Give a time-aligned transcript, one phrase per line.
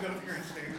[0.00, 0.77] you go there and stay,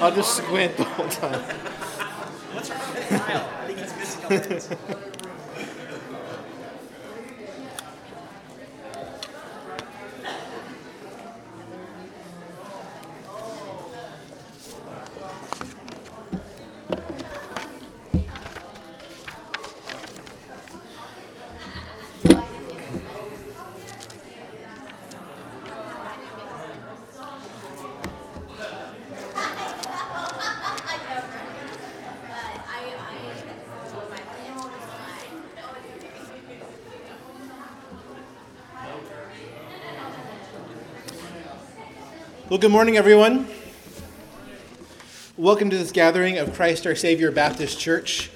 [0.00, 1.40] I'll just squint the whole time.
[2.52, 3.48] What's wrong with Kyle?
[3.60, 4.78] I think he's missing
[42.56, 43.46] Well, good morning, everyone.
[45.36, 48.30] Welcome to this gathering of Christ our Savior Baptist Church.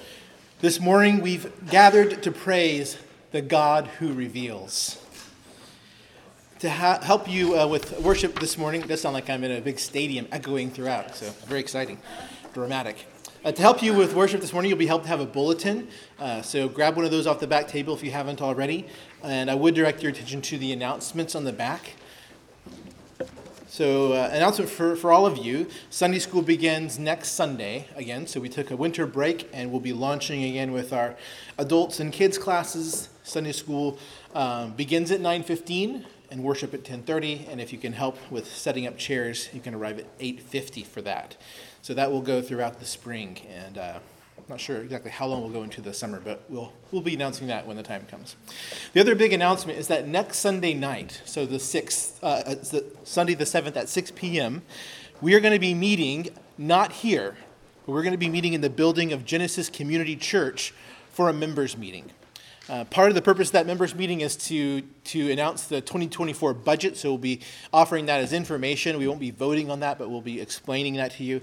[0.61, 2.99] This morning we've gathered to praise
[3.33, 5.03] the God who reveals.
[6.59, 9.53] To ha- help you uh, with worship this morning, it does sound like I'm in
[9.53, 11.97] a big stadium echoing throughout, so very exciting,
[12.53, 13.07] dramatic.
[13.43, 15.89] Uh, to help you with worship this morning, you'll be helped to have a bulletin.
[16.19, 18.87] Uh, so grab one of those off the back table if you haven't already.
[19.23, 21.95] And I would direct your attention to the announcements on the back.
[23.81, 28.27] So, uh, announcement for, for all of you Sunday school begins next Sunday again.
[28.27, 31.17] So, we took a winter break and we'll be launching again with our
[31.57, 33.09] adults and kids classes.
[33.23, 33.99] Sunday school
[34.35, 37.49] um, begins at 9.15 and worship at 10.30.
[37.51, 41.01] And if you can help with setting up chairs, you can arrive at 8.50 for
[41.01, 41.39] that.
[41.81, 43.39] So, that will go throughout the spring.
[43.49, 44.01] And uh,
[44.51, 47.47] not sure exactly how long we'll go into the summer, but we'll, we'll be announcing
[47.47, 48.37] that when the time comes.
[48.93, 53.35] The other big announcement is that next Sunday night, so the 6th, uh, the Sunday
[53.35, 54.63] the 7th at 6 p.m.,
[55.21, 56.29] we are going to be meeting
[56.59, 57.37] not here,
[57.87, 60.75] but we're going to be meeting in the building of Genesis Community Church
[61.11, 62.11] for a members meeting.
[62.71, 66.55] Uh, part of the purpose of that members meeting is to, to announce the 2024
[66.55, 67.41] budget, so we'll be
[67.73, 68.97] offering that as information.
[68.97, 71.41] We won't be voting on that, but we'll be explaining that to you.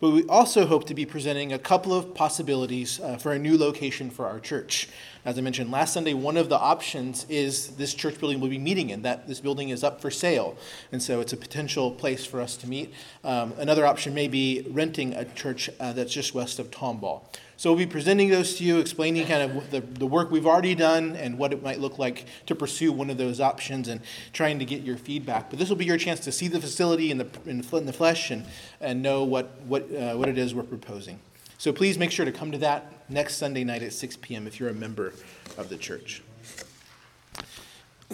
[0.00, 3.58] But we also hope to be presenting a couple of possibilities uh, for a new
[3.58, 4.88] location for our church.
[5.26, 8.56] As I mentioned last Sunday, one of the options is this church building we'll be
[8.56, 10.56] meeting in, that this building is up for sale.
[10.92, 12.94] And so it's a potential place for us to meet.
[13.22, 17.24] Um, another option may be renting a church uh, that's just west of Tomball.
[17.60, 20.74] So we'll be presenting those to you, explaining kind of the, the work we've already
[20.74, 24.00] done and what it might look like to pursue one of those options and
[24.32, 25.50] trying to get your feedback.
[25.50, 28.30] But this will be your chance to see the facility in the, in the, flesh
[28.30, 28.46] and,
[28.80, 31.20] and know what, what, uh, what it is we're proposing.
[31.58, 34.46] So please make sure to come to that next Sunday night at 6 p.m.
[34.46, 35.12] if you're a member
[35.58, 36.22] of the church.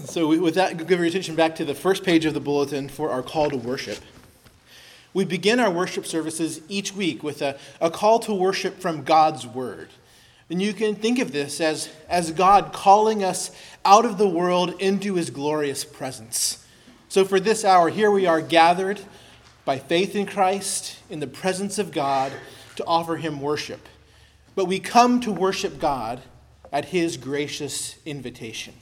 [0.07, 3.11] So, with that, give your attention back to the first page of the bulletin for
[3.11, 3.99] our call to worship.
[5.17, 9.47] We begin our worship services each week with a, a call to worship from God's
[9.47, 9.89] Word.
[10.51, 13.51] And you can think of this as, as God calling us
[13.83, 16.67] out of the world into His glorious presence.
[17.09, 19.01] So, for this hour, here we are gathered
[19.65, 22.31] by faith in Christ in the presence of God
[22.75, 23.89] to offer Him worship.
[24.55, 26.21] But we come to worship God
[26.71, 28.75] at His gracious invitation.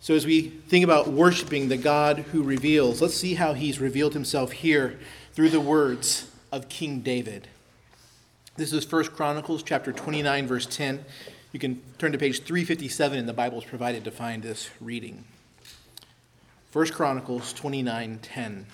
[0.00, 4.14] So, as we think about worshiping the God who reveals, let's see how He's revealed
[4.14, 4.98] Himself here
[5.36, 7.46] through the words of King David.
[8.56, 11.04] This is 1 Chronicles chapter 29 verse 10.
[11.52, 15.24] You can turn to page 357 in the Bibles provided to find this reading.
[16.72, 18.64] 1 Chronicles 29:10.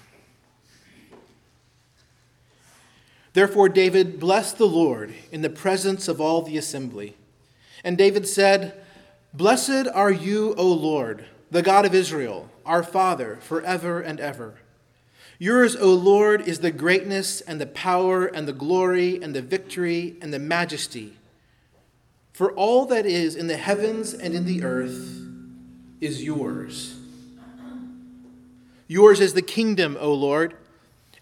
[3.33, 7.17] Therefore David blessed the Lord in the presence of all the assembly.
[7.83, 8.81] And David said,
[9.35, 14.62] Blessed are you, O Lord, the God of Israel, our Father, forever and ever.
[15.43, 20.15] Yours, O Lord, is the greatness and the power and the glory and the victory
[20.23, 21.17] and the majesty.
[22.33, 25.21] For all that is in the heavens and in the earth
[26.01, 26.95] is yours.
[28.87, 30.55] Yours is the kingdom, O Lord,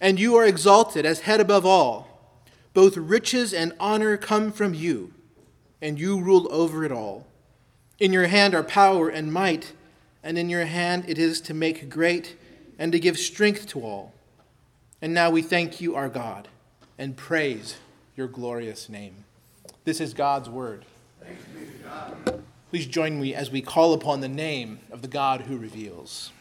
[0.02, 2.36] and you are exalted as head above all.
[2.74, 5.14] Both riches and honor come from you,
[5.80, 7.26] and you rule over it all.
[7.98, 9.72] In your hand are power and might,
[10.22, 12.36] and in your hand it is to make great
[12.80, 14.14] and to give strength to all.
[15.02, 16.48] And now we thank you, our God,
[16.98, 17.76] and praise
[18.16, 19.24] your glorious name.
[19.84, 20.86] This is God's word.
[22.70, 26.32] Please join me as we call upon the name of the God who reveals.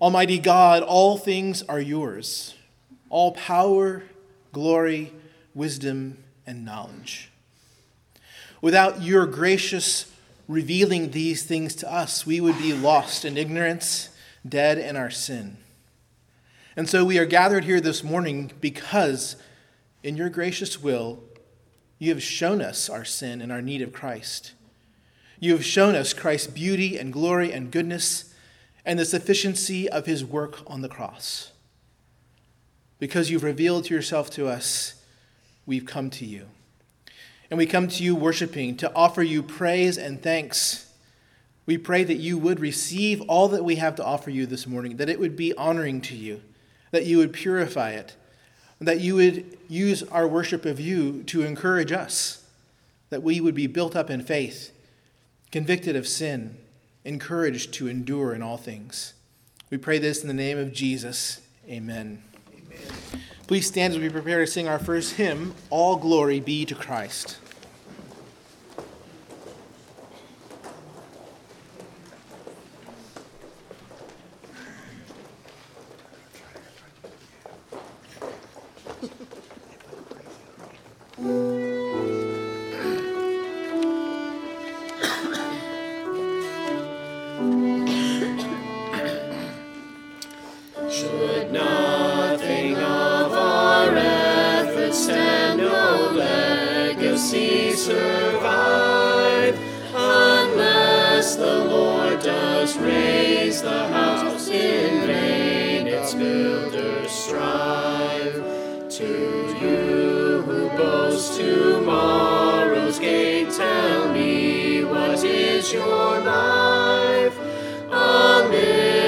[0.00, 2.54] Almighty God, all things are yours,
[3.10, 4.02] all power,
[4.52, 5.12] glory,
[5.54, 7.30] wisdom, and knowledge.
[8.62, 10.10] Without your gracious
[10.46, 14.10] revealing these things to us, we would be lost in ignorance,
[14.46, 15.56] dead in our sin.
[16.76, 19.36] And so we are gathered here this morning because,
[20.02, 21.22] in your gracious will,
[21.98, 24.52] you have shown us our sin and our need of Christ.
[25.38, 28.34] You have shown us Christ's beauty and glory and goodness,
[28.84, 31.52] and the sufficiency of his work on the cross.
[32.98, 35.02] Because you've revealed yourself to us,
[35.64, 36.48] we've come to you.
[37.50, 40.90] And we come to you worshiping to offer you praise and thanks.
[41.66, 44.96] We pray that you would receive all that we have to offer you this morning,
[44.96, 46.42] that it would be honoring to you,
[46.90, 48.16] that you would purify it,
[48.80, 52.44] that you would use our worship of you to encourage us,
[53.10, 54.72] that we would be built up in faith,
[55.50, 56.56] convicted of sin,
[57.04, 59.14] encouraged to endure in all things.
[59.70, 61.40] We pray this in the name of Jesus.
[61.68, 62.22] Amen.
[62.52, 63.22] Amen.
[63.46, 67.36] Please stand as we prepare to sing our first hymn, All Glory Be to Christ.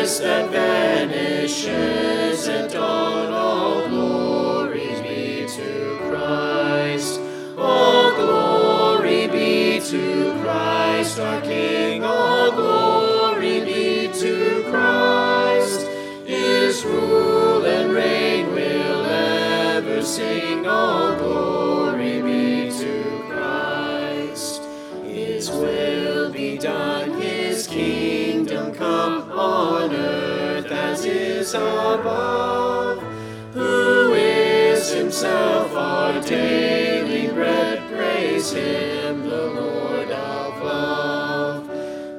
[0.07, 1.69] voice that vanishes
[2.49, 3.33] at dawn.
[3.33, 7.21] All glory be to Christ.
[7.59, 12.05] All glory be to Christ, our King.
[12.05, 15.89] All glory be to Christ.
[16.25, 20.69] His rule and reign will ever sing.
[20.69, 21.56] All glory.
[32.07, 33.03] Above,
[33.55, 37.83] who is himself our daily bread.
[37.91, 41.69] Praise him, the Lord of love.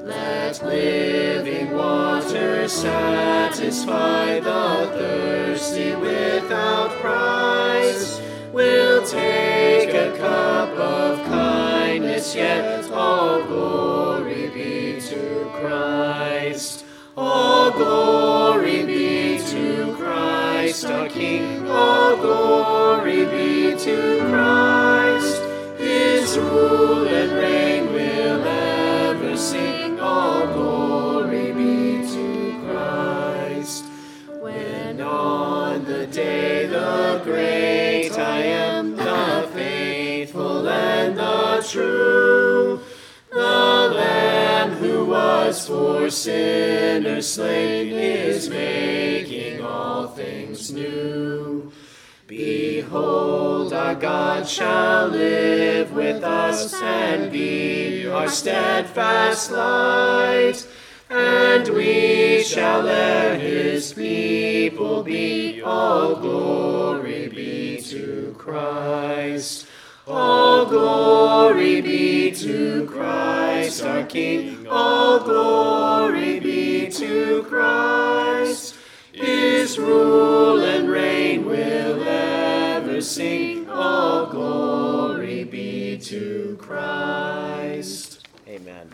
[0.03, 8.21] Let living water satisfy the thirsty without price.
[8.51, 16.76] We'll take a cup of kindness, yet all glory be to Christ.
[17.19, 21.67] All glory be to Christ our King.
[21.67, 25.41] All glory be to Christ.
[25.79, 29.99] His rule and reign will ever sing.
[29.99, 33.85] All glory be to Christ.
[34.39, 42.36] When on the day the great I am, the faithful and the true,
[45.27, 51.69] was for sinners slain is making all things new.
[52.27, 60.65] Behold, our God shall live with us and be our steadfast light,
[61.09, 65.61] and we shall let his people be.
[65.61, 69.67] All glory be to Christ.
[70.07, 73.36] All glory be to Christ
[73.67, 74.65] our King.
[74.69, 78.75] All glory be to Christ.
[79.11, 83.69] His rule and reign will ever sing.
[83.69, 88.25] All glory be to Christ.
[88.47, 88.89] Amen.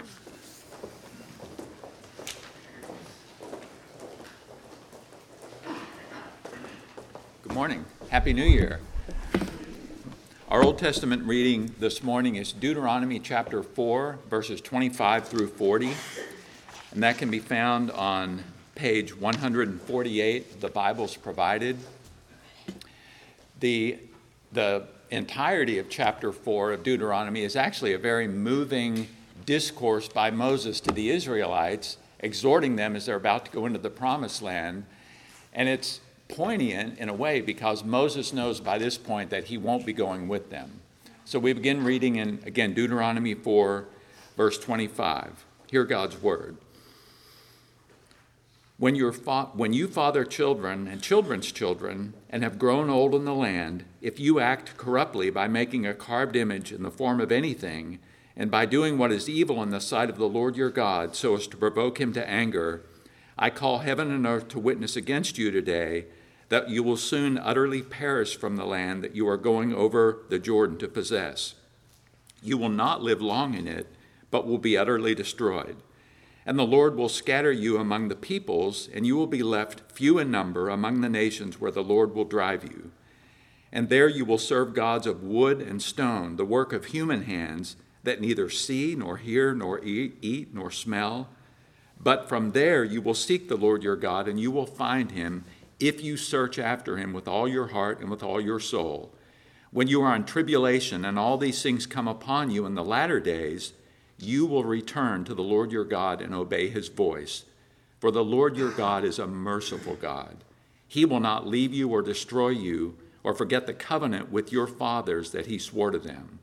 [7.44, 7.86] Good morning.
[8.10, 8.80] Happy New Year.
[10.54, 15.92] Our Old Testament reading this morning is Deuteronomy chapter 4, verses 25 through 40,
[16.92, 18.44] and that can be found on
[18.76, 21.80] page 148 the Bible's provided.
[23.62, 23.98] The,
[24.52, 29.08] the entirety of chapter 4 of Deuteronomy is actually a very moving
[29.48, 33.90] discourse by Moses to the Israelites, exhorting them as they're about to go into the
[33.90, 34.86] promised land.
[35.52, 36.00] And it's
[36.34, 40.28] poignant in a way because Moses knows by this point that he won't be going
[40.28, 40.82] with them.
[41.26, 43.86] So we begin reading in, again, Deuteronomy 4,
[44.36, 45.46] verse 25.
[45.70, 46.58] Hear God's word.
[48.78, 53.26] When, you fa- when you father children and children's children and have grown old in
[53.26, 57.32] the land, if you act corruptly by making a carved image in the form of
[57.32, 58.00] anything,
[58.36, 61.36] and by doing what is evil in the sight of the Lord your God, so
[61.36, 62.82] as to provoke him to anger,
[63.38, 66.06] I call heaven and earth to witness against you today
[66.54, 70.38] that you will soon utterly perish from the land that you are going over the
[70.38, 71.56] Jordan to possess.
[72.44, 73.88] You will not live long in it,
[74.30, 75.78] but will be utterly destroyed.
[76.46, 80.20] And the Lord will scatter you among the peoples, and you will be left few
[80.20, 82.92] in number among the nations where the Lord will drive you.
[83.72, 87.78] And there you will serve gods of wood and stone, the work of human hands,
[88.04, 91.30] that neither see, nor hear, nor eat, eat, nor smell.
[92.00, 95.46] But from there you will seek the Lord your God, and you will find him
[95.80, 99.14] if you search after him with all your heart and with all your soul.
[99.72, 103.20] When you are in tribulation and all these things come upon you in the latter
[103.20, 103.74] days,
[104.20, 107.46] you will return to the Lord your God and obey his voice.
[108.00, 110.44] For the Lord your God is a merciful God.
[110.88, 115.32] He will not leave you or destroy you or forget the covenant with your fathers
[115.32, 116.40] that he swore to them.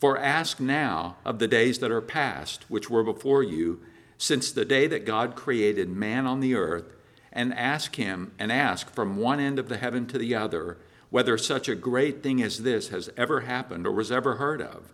[0.00, 3.80] For ask now of the days that are past, which were before you,
[4.18, 6.96] since the day that God created man on the earth,
[7.34, 10.78] and ask him and ask from one end of the heaven to the other
[11.10, 14.92] whether such a great thing as this has ever happened or was ever heard of.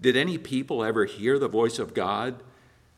[0.00, 2.42] Did any people ever hear the voice of God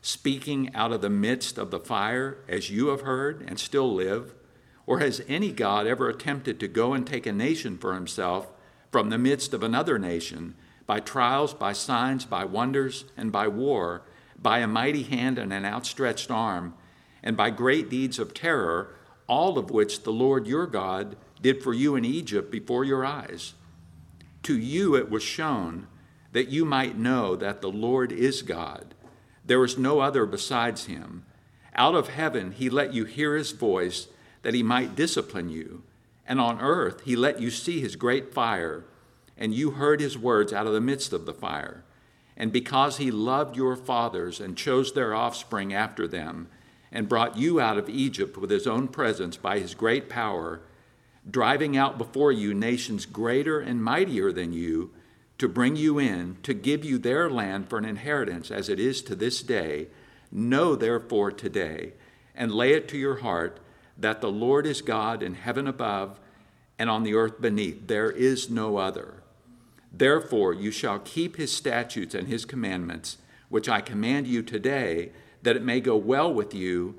[0.01, 4.33] speaking out of the midst of the fire as you have heard and still live?
[4.85, 8.51] Or has any God ever attempted to go and take a nation for himself
[8.91, 14.03] from the midst of another nation by trials, by signs, by wonders, and by war,
[14.37, 16.73] by a mighty hand and an outstretched arm,
[17.23, 18.95] and by great deeds of terror,
[19.27, 23.53] all of which the Lord your God did for you in Egypt before your eyes?
[24.43, 25.87] To you it was shown
[26.33, 28.93] that you might know that the Lord is God.
[29.45, 31.25] There is no other besides him.
[31.75, 34.07] Out of heaven he let you hear his voice
[34.41, 35.83] that he might discipline you.
[36.25, 38.85] And on earth he let you see his great fire,
[39.37, 41.83] and you heard his words out of the midst of the fire.
[42.35, 46.47] And because he loved your fathers and chose their offspring after them,
[46.93, 50.61] and brought you out of Egypt with his own presence by his great power,
[51.29, 54.91] driving out before you nations greater and mightier than you,
[55.39, 59.01] to bring you in, to give you their land for an inheritance as it is
[59.01, 59.87] to this day,
[60.31, 61.93] know therefore today,
[62.35, 63.59] and lay it to your heart
[63.97, 66.19] that the Lord is God in heaven above
[66.77, 67.87] and on the earth beneath.
[67.87, 69.23] There is no other.
[69.91, 73.17] Therefore, you shall keep his statutes and his commandments,
[73.49, 75.11] which I command you today,
[75.43, 76.95] that it may go well with you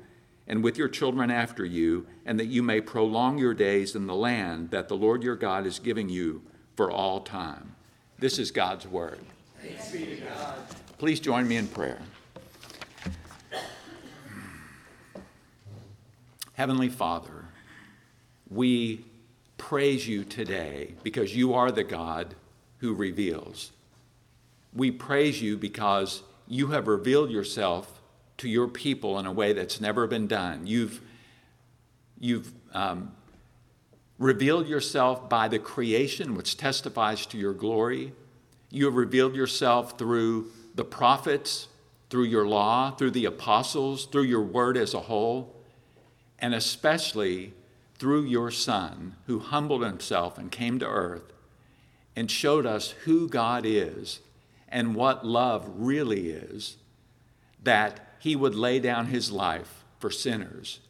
[0.46, 4.14] and with your children after you, and that you may prolong your days in the
[4.14, 6.42] land that the Lord your God is giving you
[6.76, 7.74] for all time.
[8.18, 9.20] This is God's word.
[10.98, 11.98] Please join me in prayer.
[16.52, 17.46] Heavenly Father,
[18.48, 19.04] we
[19.56, 22.34] praise you today because you are the God
[22.78, 23.72] who reveals.
[24.74, 28.00] We praise you because you have revealed yourself
[28.38, 30.66] to your people in a way that's never been done.
[30.66, 31.00] You've,
[32.18, 33.12] you've um,
[34.18, 38.12] revealed yourself by the creation, which testifies to your glory.
[38.70, 41.68] You have revealed yourself through the prophets,
[42.10, 45.54] through your law, through the apostles, through your word as a whole
[46.44, 47.54] and especially
[47.96, 51.32] through your Son, who humbled himself and came to earth
[52.14, 54.20] and showed us who God is
[54.68, 56.76] and what love really is,
[57.62, 60.80] that he would lay down his life for sinners,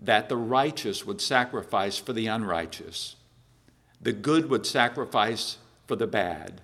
[0.00, 3.14] that the righteous would sacrifice for the unrighteous,
[4.02, 6.60] the good would sacrifice for the bad,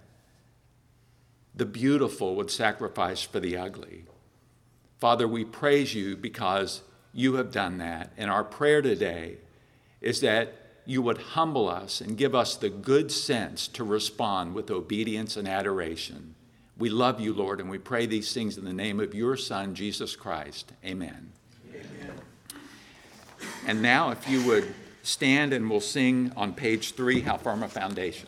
[1.54, 4.04] the beautiful would sacrifice for the ugly.
[4.98, 6.82] Father, we praise you because
[7.14, 8.10] you have done that.
[8.16, 9.36] And our prayer today
[10.00, 10.52] is that
[10.84, 15.46] you would humble us and give us the good sense to respond with obedience and
[15.46, 16.31] adoration.
[16.82, 19.72] We love you, Lord, and we pray these things in the name of your Son,
[19.76, 20.72] Jesus Christ.
[20.84, 21.30] Amen.
[21.72, 22.12] Amen.
[23.68, 27.68] And now, if you would stand and we'll sing on page three, How Firm a
[27.68, 28.26] Foundation.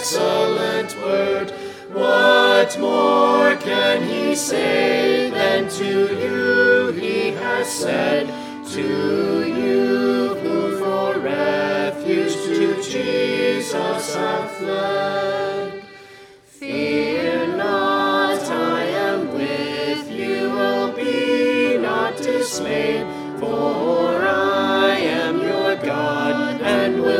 [0.00, 1.50] Excellent word.
[1.92, 8.26] What more can he say than to you he has said?
[8.72, 15.29] To you who for refuge to Jesus have fled.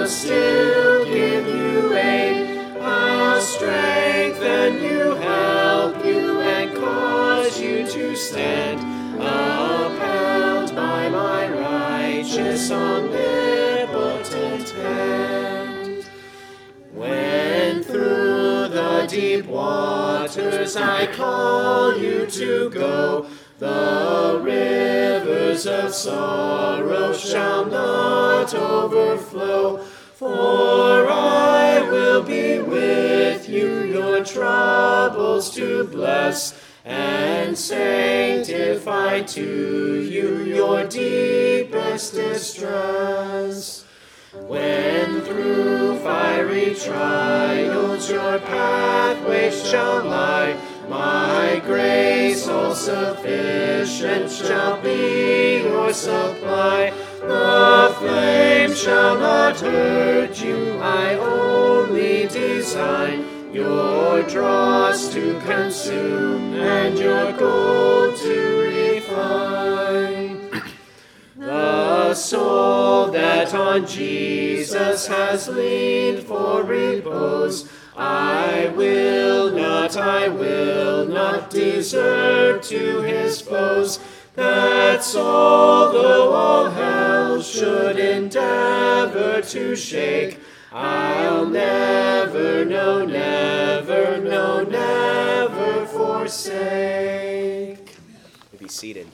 [0.07, 8.81] still give you aid, I'll strengthen you, help you, and cause you to stand,
[9.21, 16.05] upheld by my righteous omnipotent hand.
[16.93, 23.27] When through the deep waters I call you to go,
[23.59, 29.85] the rivers of sorrow shall not overflow.
[30.21, 40.85] For I will be with you, your troubles to bless, and sanctify to you your
[40.87, 43.87] deepest distress.
[44.47, 50.55] When through fiery trials your pathway shall lie,
[50.91, 56.93] my grace all sufficient shall be your supply.
[57.21, 67.33] The flame shall not hurt you, I only design your dross to consume and your
[67.33, 70.51] gold to refine.
[71.37, 81.51] The soul that on Jesus has leaned for repose, I will not, I will not
[81.51, 83.99] desert to his foes.
[84.35, 90.39] That soul, though all hell should endeavor to shake,
[90.73, 97.97] I'll never, no, never, no, never forsake.
[98.59, 99.09] Be seated.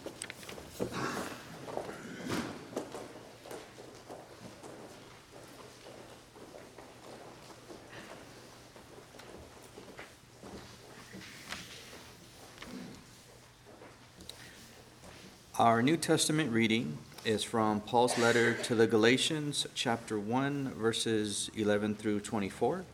[15.58, 21.94] Our New Testament reading is from Paul's letter to the Galatians, chapter 1, verses 11
[21.94, 22.84] through 24.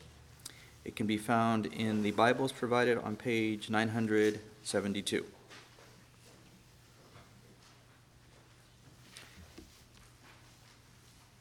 [0.84, 5.24] It can be found in the Bibles provided on page 972.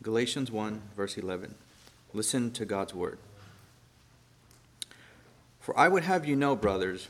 [0.01, 1.53] Galatians 1, verse 11.
[2.15, 3.19] Listen to God's word.
[5.60, 7.10] For I would have you know, brothers,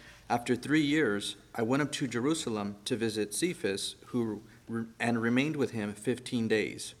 [0.31, 4.41] after three years, I went up to Jerusalem to visit Cephas, who
[4.97, 6.95] and remained with him fifteen days.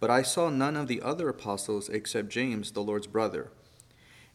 [0.00, 3.50] But I saw none of the other apostles except James, the Lord's brother.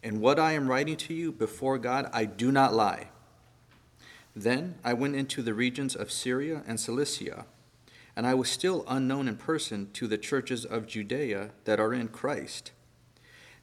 [0.03, 3.07] And what I am writing to you before God, I do not lie.
[4.35, 7.47] Then I went into the regions of Syria and Cilicia,
[8.15, 12.07] and I was still unknown in person to the churches of Judea that are in
[12.07, 12.71] Christ.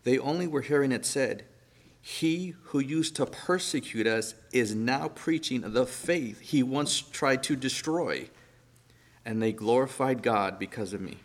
[0.02, 1.44] They only were hearing it said,
[2.00, 7.56] He who used to persecute us is now preaching the faith he once tried to
[7.56, 8.28] destroy.
[9.24, 11.18] And they glorified God because of me.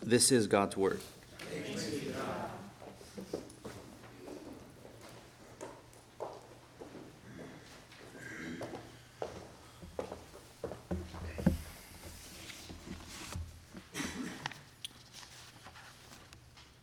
[0.00, 1.00] This is God's word.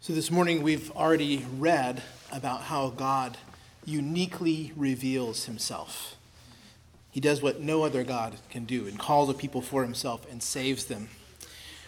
[0.02, 2.04] So, this morning we've already read
[2.36, 3.38] about how God
[3.86, 6.16] uniquely reveals himself.
[7.10, 10.44] He does what no other God can do and calls a people for himself and
[10.44, 11.08] saves them.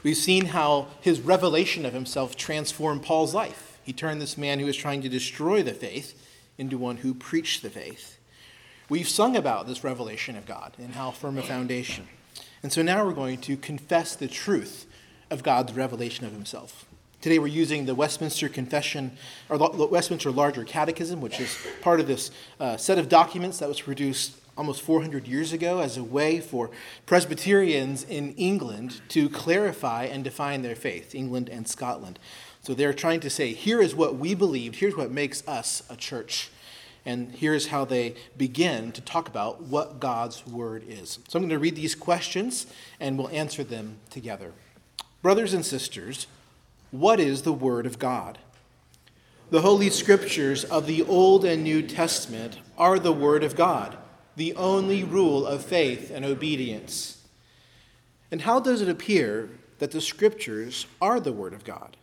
[0.03, 3.77] We've seen how his revelation of himself transformed Paul's life.
[3.83, 6.17] He turned this man who was trying to destroy the faith
[6.57, 8.17] into one who preached the faith.
[8.87, 12.07] We've sung about this revelation of God and how firm a foundation.
[12.63, 14.85] And so now we're going to confess the truth
[15.29, 16.86] of God's revelation of himself.
[17.19, 19.17] Today we're using the Westminster Confession,
[19.49, 23.67] or the Westminster Larger Catechism, which is part of this uh, set of documents that
[23.67, 26.69] was produced almost 400 years ago as a way for
[27.07, 32.19] Presbyterians in England to clarify and define their faith, England and Scotland.
[32.61, 35.95] So they're trying to say, here is what we believed, here's what makes us a
[35.95, 36.51] church.
[37.03, 41.17] And here's how they begin to talk about what God's word is.
[41.27, 42.67] So I'm going to read these questions
[42.99, 44.51] and we'll answer them together.
[45.23, 46.27] Brothers and sisters,
[46.91, 48.37] what is the Word of God?
[49.49, 53.97] The Holy Scriptures of the Old and New Testament are the Word of God,
[54.35, 57.23] the only rule of faith and obedience.
[58.29, 61.95] And how does it appear that the Scriptures are the Word of God?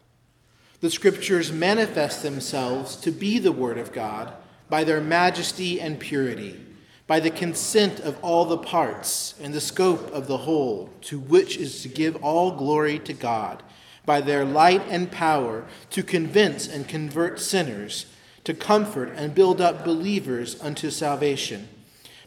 [0.80, 4.32] The Scriptures manifest themselves to be the Word of God
[4.68, 6.60] by their majesty and purity,
[7.06, 11.56] by the consent of all the parts and the scope of the whole, to which
[11.56, 13.62] is to give all glory to God,
[14.06, 18.06] by their light and power to convince and convert sinners,
[18.44, 21.68] to comfort and build up believers unto salvation.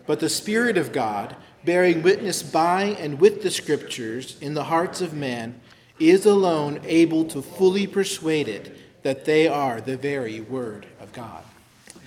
[0.05, 5.01] But the Spirit of God, bearing witness by and with the Scriptures in the hearts
[5.01, 5.59] of man,
[5.99, 11.43] is alone able to fully persuade it that they are the very Word of God.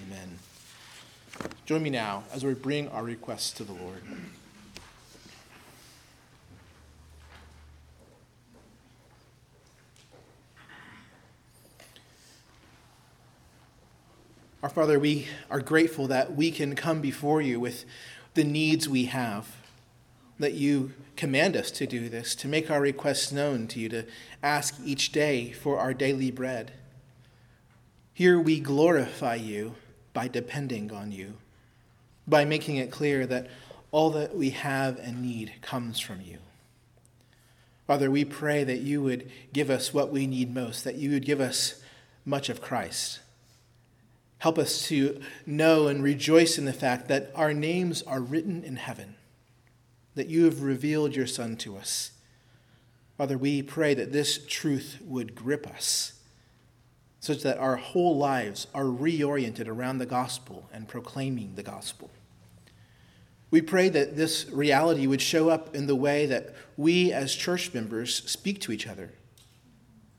[0.06, 0.38] Amen.
[1.66, 4.02] Join me now as we bring our requests to the Lord.
[14.62, 17.87] Our Father, we are grateful that we can come before you with
[18.35, 19.57] the needs we have,
[20.38, 24.05] that you command us to do this, to make our requests known to you, to
[24.42, 26.73] ask each day for our daily bread.
[28.12, 29.77] Here we glorify you
[30.12, 31.38] by depending on you,
[32.29, 33.49] by making it clear that
[33.92, 36.37] all that we have and need comes from you.
[37.87, 41.25] Father, we pray that you would give us what we need most, that you would
[41.25, 41.83] give us
[42.27, 43.20] much of Christ.
[44.40, 48.76] Help us to know and rejoice in the fact that our names are written in
[48.76, 49.14] heaven,
[50.14, 52.12] that you have revealed your Son to us.
[53.18, 56.14] Father, we pray that this truth would grip us
[57.20, 62.11] such that our whole lives are reoriented around the gospel and proclaiming the gospel.
[63.50, 67.74] We pray that this reality would show up in the way that we as church
[67.74, 69.11] members speak to each other.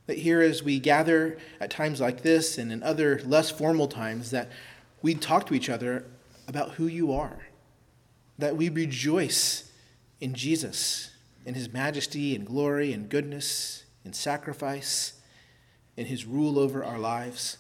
[0.08, 4.32] That here, as we gather at times like this and in other less formal times,
[4.32, 4.50] that
[5.02, 6.06] we talk to each other
[6.48, 7.48] about who you are.
[8.38, 9.72] That we rejoice
[10.20, 11.12] in Jesus,
[11.46, 15.14] in his majesty and glory and goodness and sacrifice
[15.96, 17.58] in his rule over our lives.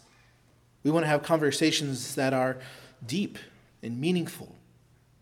[0.83, 2.57] We want to have conversations that are
[3.05, 3.37] deep
[3.83, 4.55] and meaningful,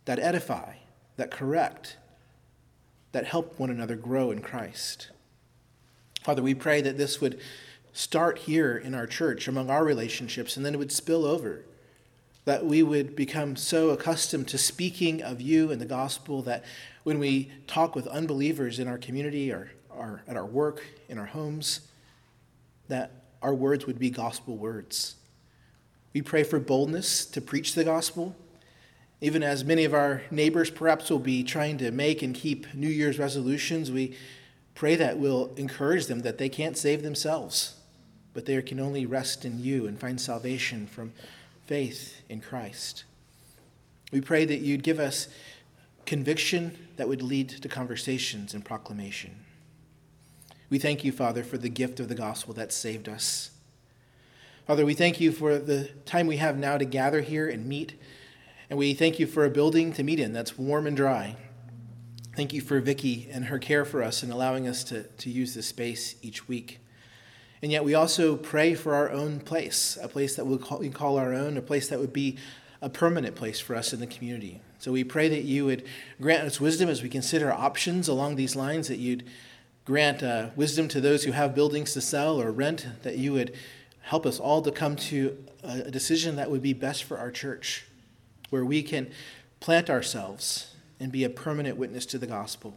[0.06, 0.76] that edify,
[1.18, 1.98] that correct,
[3.12, 5.10] that help one another grow in Christ.
[6.24, 7.40] Father, we pray that this would
[7.94, 11.64] start here in our church among our relationships and then it would spill over.
[12.46, 16.64] That we would become so accustomed to speaking of you and the gospel that
[17.04, 21.26] when we talk with unbelievers in our community or, or at our work, in our
[21.26, 21.82] homes,
[22.88, 25.16] that our words would be gospel words.
[26.14, 28.36] We pray for boldness to preach the gospel,
[29.22, 32.90] even as many of our neighbors perhaps will be trying to make and keep New
[32.90, 33.92] Year's resolutions.
[33.92, 34.16] We
[34.80, 37.76] pray that we'll encourage them that they can't save themselves,
[38.34, 41.12] but they can only rest in you and find salvation from
[41.66, 43.04] faith in Christ.
[44.14, 45.28] We pray that you'd give us
[46.06, 49.44] conviction that would lead to conversations and proclamation.
[50.70, 53.52] We thank you, Father, for the gift of the gospel that saved us.
[54.66, 58.00] Father, we thank you for the time we have now to gather here and meet.
[58.70, 61.36] And we thank you for a building to meet in that's warm and dry.
[62.40, 65.54] Thank you for Vicki and her care for us and allowing us to, to use
[65.56, 66.80] this space each week.
[67.62, 70.88] And yet we also pray for our own place, a place that we'll call, we
[70.88, 72.38] call our own, a place that would be
[72.82, 74.62] a permanent place for us in the community.
[74.78, 75.86] So we pray that you would
[76.22, 79.26] grant us wisdom as we consider options along these lines, that you'd
[79.84, 83.54] grant uh, wisdom to those who have buildings to sell or rent, that you would
[84.04, 87.86] help us all to come to a decision that would be best for our church,
[88.50, 89.12] where we can
[89.60, 90.69] plant ourselves
[91.00, 92.76] and be a permanent witness to the gospel.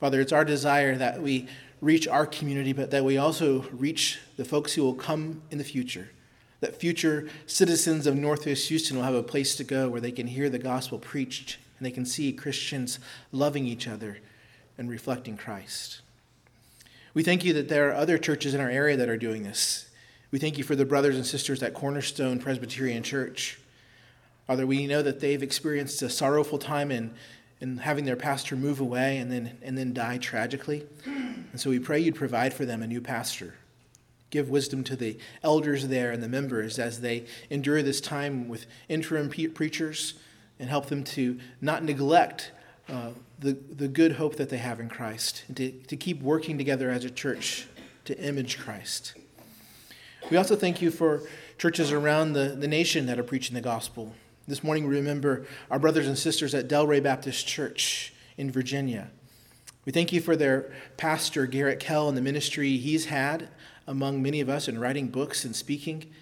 [0.00, 1.48] Father, it's our desire that we
[1.80, 5.64] reach our community, but that we also reach the folks who will come in the
[5.64, 6.10] future.
[6.60, 10.26] That future citizens of Northwest Houston will have a place to go where they can
[10.26, 12.98] hear the gospel preached and they can see Christians
[13.32, 14.18] loving each other
[14.78, 16.00] and reflecting Christ.
[17.12, 19.88] We thank you that there are other churches in our area that are doing this.
[20.30, 23.58] We thank you for the brothers and sisters at Cornerstone Presbyterian Church.
[24.46, 27.12] Father, we know that they've experienced a sorrowful time in,
[27.60, 30.86] in having their pastor move away and then, and then die tragically.
[31.04, 33.54] And so we pray you'd provide for them a new pastor.
[34.30, 38.66] Give wisdom to the elders there and the members as they endure this time with
[38.88, 40.14] interim preachers
[40.58, 42.52] and help them to not neglect
[42.88, 46.56] uh, the, the good hope that they have in Christ, and to, to keep working
[46.56, 47.66] together as a church
[48.04, 49.14] to image Christ.
[50.30, 51.22] We also thank you for
[51.58, 54.14] churches around the, the nation that are preaching the gospel.
[54.48, 59.10] This morning, we remember our brothers and sisters at Del Ray Baptist Church in Virginia.
[59.84, 63.48] We thank you for their pastor, Garrett Kell, and the ministry he's had
[63.88, 66.12] among many of us in writing books and speaking.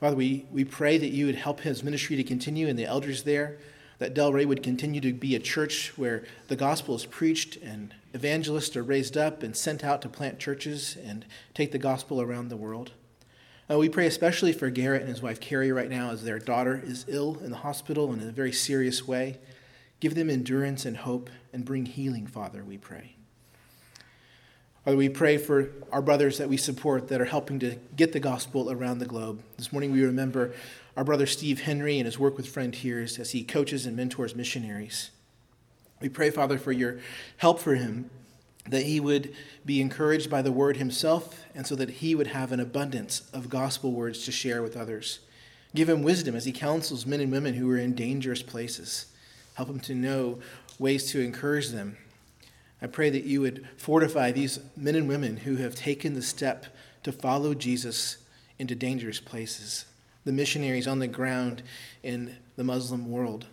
[0.00, 3.24] Father, we, we pray that you would help his ministry to continue and the elders
[3.24, 3.58] there,
[3.98, 7.94] that Del Ray would continue to be a church where the gospel is preached and
[8.14, 12.48] evangelists are raised up and sent out to plant churches and take the gospel around
[12.48, 12.92] the world.
[13.70, 16.80] Uh, we pray especially for Garrett and his wife Carrie right now as their daughter
[16.82, 19.38] is ill in the hospital and in a very serious way.
[20.00, 23.16] Give them endurance and hope and bring healing, Father, we pray.
[24.84, 28.20] Father, we pray for our brothers that we support that are helping to get the
[28.20, 29.42] gospel around the globe.
[29.58, 30.54] This morning we remember
[30.96, 35.10] our brother Steve Henry and his work with Frontiers as he coaches and mentors missionaries.
[36.00, 37.00] We pray, Father, for your
[37.36, 38.08] help for him,
[38.70, 42.52] that he would be encouraged by the word himself, and so that he would have
[42.52, 45.20] an abundance of gospel words to share with others.
[45.74, 49.06] Give him wisdom as he counsels men and women who are in dangerous places.
[49.54, 50.38] Help him to know
[50.78, 51.96] ways to encourage them.
[52.80, 56.66] I pray that you would fortify these men and women who have taken the step
[57.02, 58.18] to follow Jesus
[58.58, 59.84] into dangerous places,
[60.24, 61.62] the missionaries on the ground
[62.02, 63.46] in the Muslim world.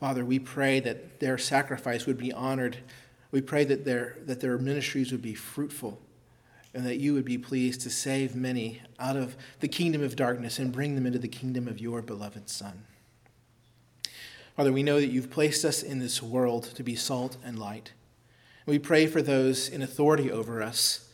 [0.00, 2.78] Father, we pray that their sacrifice would be honored.
[3.34, 6.00] We pray that their, that their ministries would be fruitful
[6.72, 10.60] and that you would be pleased to save many out of the kingdom of darkness
[10.60, 12.84] and bring them into the kingdom of your beloved Son.
[14.56, 17.90] Father, we know that you've placed us in this world to be salt and light.
[18.66, 21.10] We pray for those in authority over us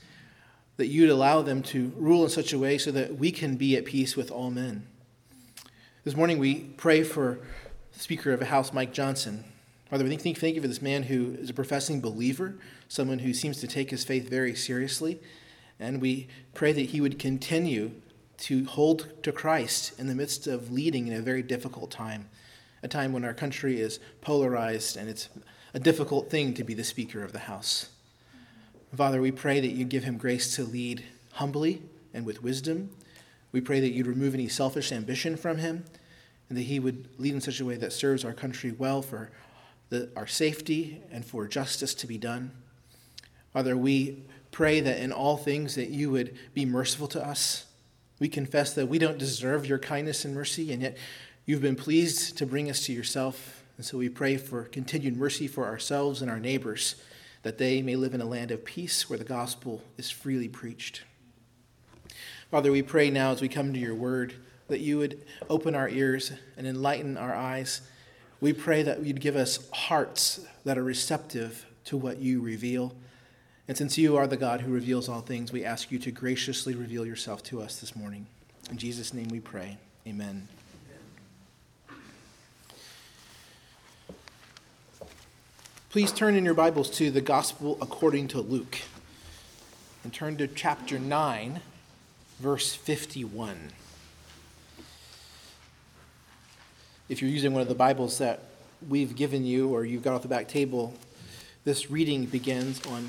[0.76, 3.78] that you'd allow them to rule in such a way so that we can be
[3.78, 4.86] at peace with all men.
[6.04, 7.38] This morning we pray for
[7.92, 9.44] Speaker of the House, Mike Johnson.
[9.90, 12.54] Father, we thank, thank you for this man who is a professing believer,
[12.86, 15.18] someone who seems to take his faith very seriously.
[15.80, 17.90] And we pray that he would continue
[18.38, 22.28] to hold to Christ in the midst of leading in a very difficult time
[22.82, 25.28] a time when our country is polarized and it's
[25.74, 27.90] a difficult thing to be the Speaker of the House.
[28.96, 31.82] Father, we pray that you give him grace to lead humbly
[32.14, 32.88] and with wisdom.
[33.52, 35.84] We pray that you'd remove any selfish ambition from him
[36.48, 39.30] and that he would lead in such a way that serves our country well for
[39.90, 42.50] the, our safety and for justice to be done.
[43.52, 47.66] Father, we pray that in all things that you would be merciful to us.
[48.18, 50.96] We confess that we don't deserve your kindness and mercy, and yet
[51.50, 55.48] You've been pleased to bring us to yourself, and so we pray for continued mercy
[55.48, 56.94] for ourselves and our neighbors,
[57.42, 61.02] that they may live in a land of peace where the gospel is freely preached.
[62.52, 64.34] Father, we pray now as we come to your word
[64.68, 67.80] that you would open our ears and enlighten our eyes.
[68.40, 72.94] We pray that you'd give us hearts that are receptive to what you reveal.
[73.68, 76.74] And since you are the God who reveals all things, we ask you to graciously
[76.74, 78.26] reveal yourself to us this morning.
[78.70, 79.76] In Jesus' name we pray.
[80.06, 80.48] Amen.
[85.90, 88.78] Please turn in your Bibles to the Gospel according to Luke
[90.04, 91.60] and turn to chapter 9,
[92.38, 93.72] verse 51.
[97.10, 98.44] If you're using one of the Bibles that
[98.88, 100.94] we've given you or you've got off the back table,
[101.64, 103.08] this reading begins on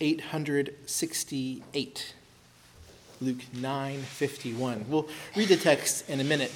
[0.00, 2.14] 868.
[3.20, 4.86] Luke 9:51.
[4.86, 6.52] We'll read the text in a minute.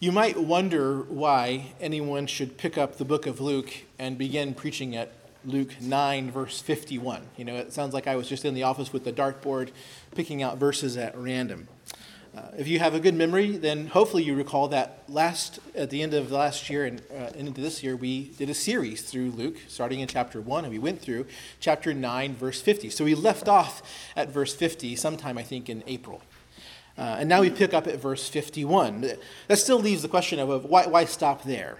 [0.00, 4.96] You might wonder why anyone should pick up the book of Luke and begin preaching
[4.96, 5.12] at
[5.44, 7.26] Luke 9, verse 51.
[7.36, 9.68] You know, it sounds like I was just in the office with the dartboard
[10.14, 11.68] picking out verses at random.
[12.36, 16.02] Uh, if you have a good memory, then hopefully you recall that last at the
[16.02, 19.56] end of last year and uh, into this year, we did a series through Luke,
[19.68, 21.26] starting in chapter one, and we went through
[21.60, 22.90] chapter nine, verse fifty.
[22.90, 23.82] So we left off
[24.16, 26.22] at verse fifty sometime, I think, in April.
[26.98, 29.16] Uh, and now we pick up at verse 51.
[29.48, 31.78] That still leaves the question of, of why, why stop there?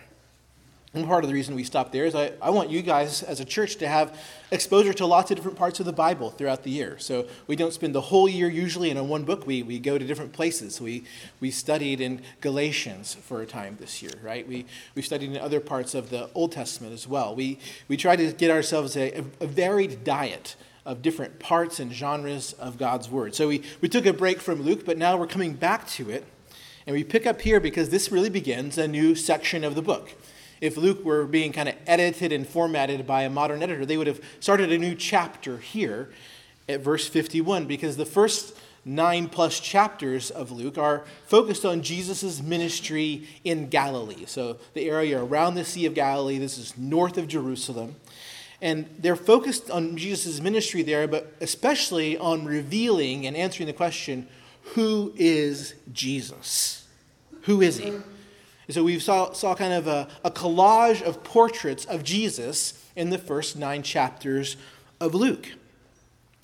[0.94, 3.40] And part of the reason we stop there is I, I want you guys as
[3.40, 4.16] a church to have
[4.52, 6.96] exposure to lots of different parts of the Bible throughout the year.
[7.00, 9.44] So we don't spend the whole year usually in one book.
[9.44, 10.80] We, we go to different places.
[10.80, 11.02] We,
[11.40, 14.46] we studied in Galatians for a time this year, right?
[14.46, 17.34] We, we studied in other parts of the Old Testament as well.
[17.34, 20.54] We, we try to get ourselves a, a varied diet
[20.86, 23.34] of different parts and genres of God's Word.
[23.34, 26.24] So we, we took a break from Luke, but now we're coming back to it.
[26.86, 30.12] And we pick up here because this really begins a new section of the book.
[30.60, 34.06] If Luke were being kind of edited and formatted by a modern editor, they would
[34.06, 36.10] have started a new chapter here
[36.68, 42.42] at verse 51 because the first nine plus chapters of Luke are focused on Jesus'
[42.42, 44.24] ministry in Galilee.
[44.26, 47.96] So, the area around the Sea of Galilee, this is north of Jerusalem.
[48.60, 54.28] And they're focused on Jesus' ministry there, but especially on revealing and answering the question
[54.74, 56.86] who is Jesus?
[57.42, 57.92] Who is he?
[58.66, 63.10] And so we saw, saw kind of a, a collage of portraits of Jesus in
[63.10, 64.56] the first nine chapters
[65.00, 65.52] of Luke.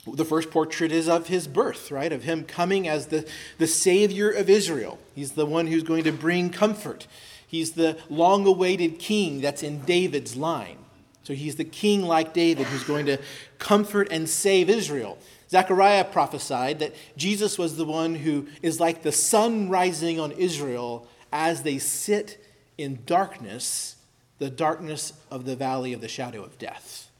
[0.06, 2.12] The first portrait is of his birth, right?
[2.12, 4.98] Of him coming as the, the Savior of Israel.
[5.14, 7.06] He's the one who's going to bring comfort.
[7.46, 10.78] He's the long awaited king that's in David's line.
[11.22, 13.18] So he's the king like David who's going to
[13.58, 15.18] comfort and save Israel.
[15.50, 21.06] Zechariah prophesied that Jesus was the one who is like the sun rising on Israel
[21.32, 22.44] as they sit
[22.78, 23.96] in darkness,
[24.38, 27.10] the darkness of the valley of the shadow of death.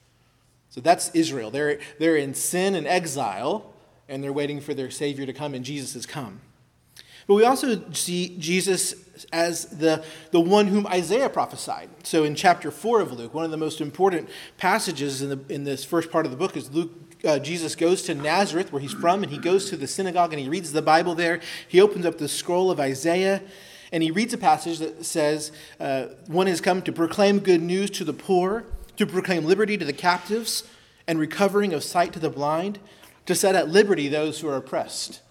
[0.71, 1.51] So that's Israel.
[1.51, 3.73] They're, they're in sin and exile,
[4.09, 6.41] and they're waiting for their Savior to come, and Jesus has come.
[7.27, 8.95] But we also see Jesus
[9.33, 11.89] as the, the one whom Isaiah prophesied.
[12.03, 15.65] So in chapter 4 of Luke, one of the most important passages in, the, in
[15.65, 16.91] this first part of the book is Luke.
[17.23, 20.41] Uh, Jesus goes to Nazareth, where he's from, and he goes to the synagogue and
[20.41, 21.41] he reads the Bible there.
[21.69, 23.43] He opens up the scroll of Isaiah
[23.93, 27.91] and he reads a passage that says, uh, One has come to proclaim good news
[27.91, 28.65] to the poor
[29.01, 30.63] to proclaim liberty to the captives
[31.07, 32.79] and recovering of sight to the blind,
[33.25, 35.23] to set at liberty those who are oppressed.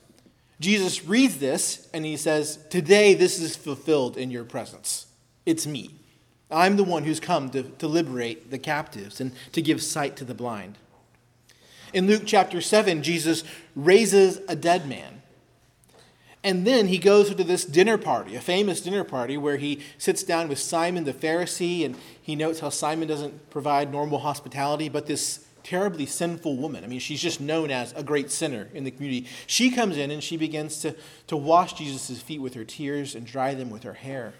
[0.60, 5.06] Jesus reads this and he says, Today this is fulfilled in your presence.
[5.46, 5.92] It's me.
[6.50, 10.26] I'm the one who's come to, to liberate the captives and to give sight to
[10.26, 10.80] the blind.
[11.94, 13.44] In Luke chapter 7, Jesus
[13.76, 15.19] raises a dead man.
[16.44, 20.24] And then he goes to this dinner party, a famous dinner party, where he sits
[20.24, 25.06] down with Simon the Pharisee, and he notes how Simon doesn't provide normal hospitality, but
[25.06, 28.92] this terribly sinful woman, I mean, she's just known as a great sinner in the
[28.92, 30.96] community, she comes in and she begins to,
[31.28, 34.34] to wash Jesus' feet with her tears and dry them with her hair.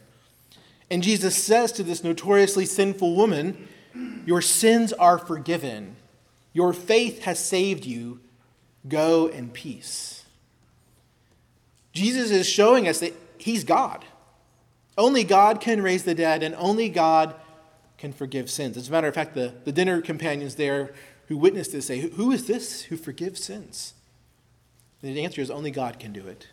[0.90, 3.68] And Jesus says to this notoriously sinful woman,
[4.26, 5.98] Your sins are forgiven.
[6.54, 8.22] Your faith has saved you.
[8.88, 10.19] Go in peace.
[11.94, 14.06] Jesus is showing us that he's God.
[14.98, 17.36] Only God can raise the dead, and only God
[17.98, 18.78] can forgive sins.
[18.78, 20.94] As a matter of fact, the, the dinner companions there
[21.28, 23.94] who witnessed this say, Who is this who forgives sins?
[25.02, 26.48] And the answer is only God can do it.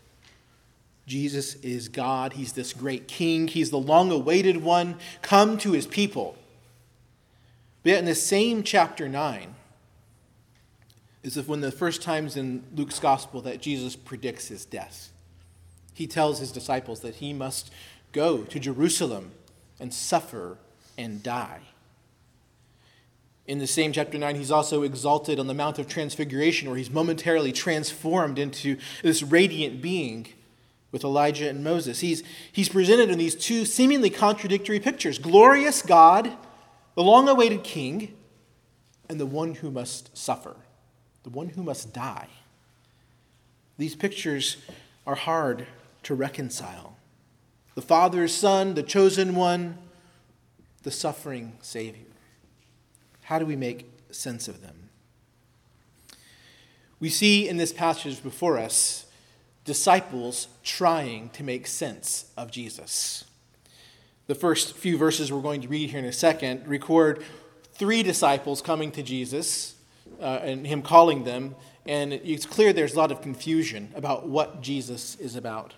[1.07, 2.35] Jesus is God.
[2.35, 3.49] He's this great king.
[3.49, 6.37] He's the long awaited one come to his people.
[7.83, 9.55] But yet, in the same chapter 9,
[11.23, 15.11] is of the first times in Luke's gospel that Jesus predicts his death
[15.97, 17.73] he tells his disciples that he must
[18.13, 19.31] go to Jerusalem
[19.81, 20.59] and suffer
[20.99, 21.61] and die.
[23.47, 26.91] In the same chapter 9, he's also exalted on the Mount of Transfiguration, where he's
[26.91, 30.27] momentarily transformed into this radiant being
[30.93, 32.01] with Elijah and Moses.
[32.01, 32.23] He's,
[32.53, 36.31] he's presented in these two seemingly contradictory pictures glorious God,
[36.95, 38.15] the long awaited king,
[39.09, 40.57] and the one who must suffer,
[41.23, 42.29] the one who must die.
[43.79, 44.59] These pictures
[45.07, 45.67] are hard
[46.07, 46.97] to reconcile.
[47.75, 49.77] The Father's Son, the chosen one,
[50.85, 52.07] the suffering Savior.
[53.23, 54.89] How do we make sense of them?
[57.01, 59.07] We see in this passage before us
[59.65, 63.25] disciples trying to make sense of Jesus.
[64.29, 67.25] The first few verses we're going to read here in a second record
[67.75, 69.75] three disciples coming to Jesus
[70.21, 74.63] uh, and him calling them, and it's clear there's a lot of confusion about what
[74.63, 75.75] Jesus is about.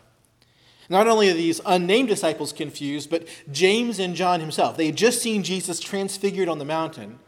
[0.89, 4.77] Not only are these unnamed disciples confused, but James and John himself.
[4.77, 7.19] They had just seen Jesus transfigured on the mountain.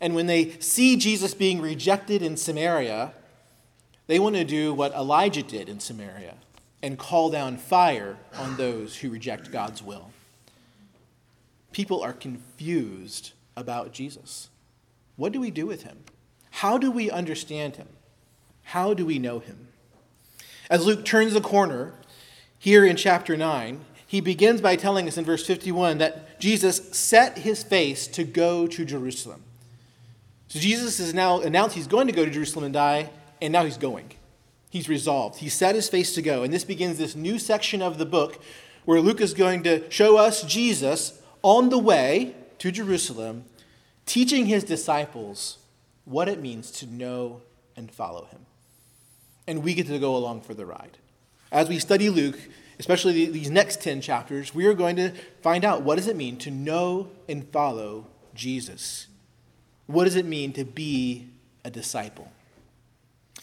[0.00, 3.12] And when they see Jesus being rejected in Samaria,
[4.06, 6.36] they want to do what Elijah did in Samaria
[6.82, 10.10] and call down fire on those who reject God's will.
[11.72, 14.48] People are confused about Jesus.
[15.16, 15.98] What do we do with him?
[16.50, 17.88] How do we understand him?
[18.64, 19.68] How do we know him?
[20.68, 21.94] As Luke turns the corner
[22.60, 27.38] here in chapter 9, he begins by telling us in verse 51 that Jesus set
[27.38, 29.42] his face to go to Jerusalem.
[30.48, 33.08] So Jesus has now announced he's going to go to Jerusalem and die,
[33.40, 34.12] and now he's going.
[34.68, 35.38] He's resolved.
[35.38, 36.42] He set his face to go.
[36.42, 38.42] And this begins this new section of the book
[38.84, 43.44] where Luke is going to show us Jesus on the way to Jerusalem,
[44.04, 45.56] teaching his disciples
[46.04, 47.40] what it means to know
[47.74, 48.44] and follow him.
[49.46, 50.98] And we get to go along for the ride.
[51.52, 52.38] As we study Luke,
[52.78, 56.36] especially these next 10 chapters, we are going to find out what does it mean
[56.38, 59.08] to know and follow Jesus?
[59.86, 61.28] What does it mean to be
[61.64, 62.30] a disciple?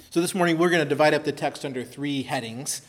[0.10, 2.82] So this morning we're going to divide up the text under three headings.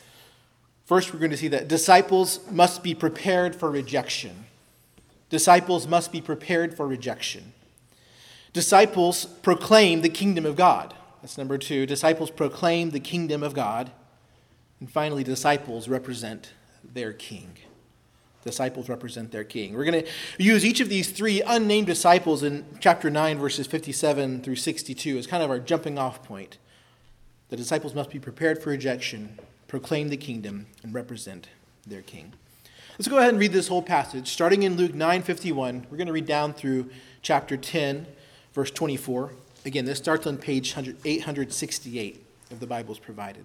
[0.87, 4.47] First, we're going to see that disciples must be prepared for rejection.
[5.29, 7.53] Disciples must be prepared for rejection.
[8.53, 10.95] Disciples proclaim the kingdom of God.
[11.21, 11.85] That's number two.
[11.85, 13.91] Disciples proclaim the kingdom of God.
[14.81, 16.53] And finally, disciples represent
[16.85, 17.57] their king.
[18.45, 19.75] disciples represent their king.
[19.75, 24.43] We're going to use each of these three unnamed disciples in chapter 9, verses 57
[24.43, 26.59] through 62 as kind of our jumping off point.
[27.51, 31.49] The disciples must be prepared for rejection, proclaim the kingdom, and represent
[31.87, 32.33] their king.
[32.99, 34.29] Let's go ahead and read this whole passage.
[34.29, 36.91] Starting in Luke 9:51, we're going to read down through
[37.23, 38.07] chapter 10,
[38.53, 39.33] verse 24.
[39.67, 43.45] Again, this starts on page 868 of the Bibles provided.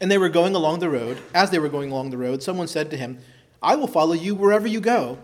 [0.00, 1.18] And they were going along the road.
[1.34, 3.18] As they were going along the road, someone said to him,
[3.62, 5.18] I will follow you wherever you go.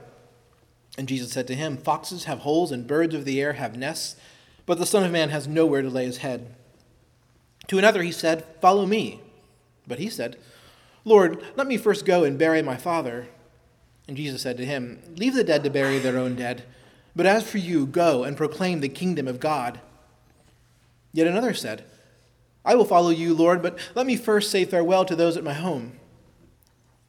[0.98, 4.16] And Jesus said to him, Foxes have holes, and birds of the air have nests,
[4.66, 6.54] but the Son of Man has nowhere to lay his head.
[7.68, 9.20] To another he said, Follow me.
[9.86, 10.36] But he said,
[11.04, 13.28] Lord, let me first go and bury my father.
[14.06, 16.64] And Jesus said to him, Leave the dead to bury their own dead,
[17.14, 19.80] but as for you, go and proclaim the kingdom of God.
[21.12, 21.84] Yet another said,
[22.64, 25.52] I will follow you, Lord, but let me first say farewell to those at my
[25.52, 25.98] home.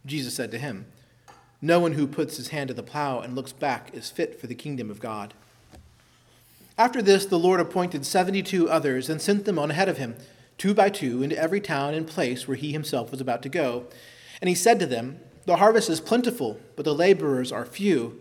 [0.05, 0.87] Jesus said to him,
[1.61, 4.47] No one who puts his hand to the plow and looks back is fit for
[4.47, 5.33] the kingdom of God.
[6.77, 10.15] After this, the Lord appointed seventy two others and sent them on ahead of him,
[10.57, 13.85] two by two, into every town and place where he himself was about to go.
[14.41, 18.19] And he said to them, The harvest is plentiful, but the laborers are few.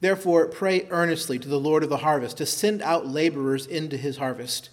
[0.00, 4.16] Therefore, pray earnestly to the Lord of the harvest to send out laborers into his
[4.16, 4.70] harvest.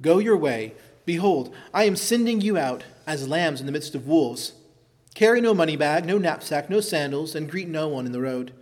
[0.00, 0.74] Go your way.
[1.06, 4.52] Behold, I am sending you out as lambs in the midst of wolves.
[5.14, 8.52] Carry no money bag, no knapsack, no sandals, and greet no one in the road.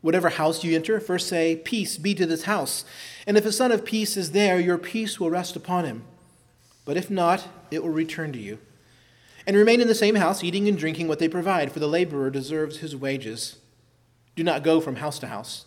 [0.00, 2.84] Whatever house you enter, first say, Peace be to this house.
[3.26, 6.04] And if a son of peace is there, your peace will rest upon him.
[6.84, 8.58] But if not, it will return to you.
[9.46, 12.30] And remain in the same house, eating and drinking what they provide, for the laborer
[12.30, 13.58] deserves his wages.
[14.36, 15.66] Do not go from house to house.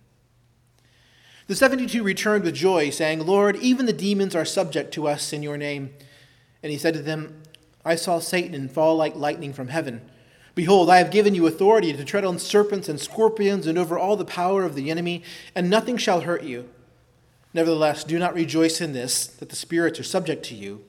[1.47, 5.43] The 72 returned with joy, saying, Lord, even the demons are subject to us in
[5.43, 5.93] your name.
[6.63, 7.41] And he said to them,
[7.83, 10.01] I saw Satan fall like lightning from heaven.
[10.53, 14.15] Behold, I have given you authority to tread on serpents and scorpions and over all
[14.15, 15.23] the power of the enemy,
[15.55, 16.69] and nothing shall hurt you.
[17.53, 20.83] Nevertheless, do not rejoice in this, that the spirits are subject to you,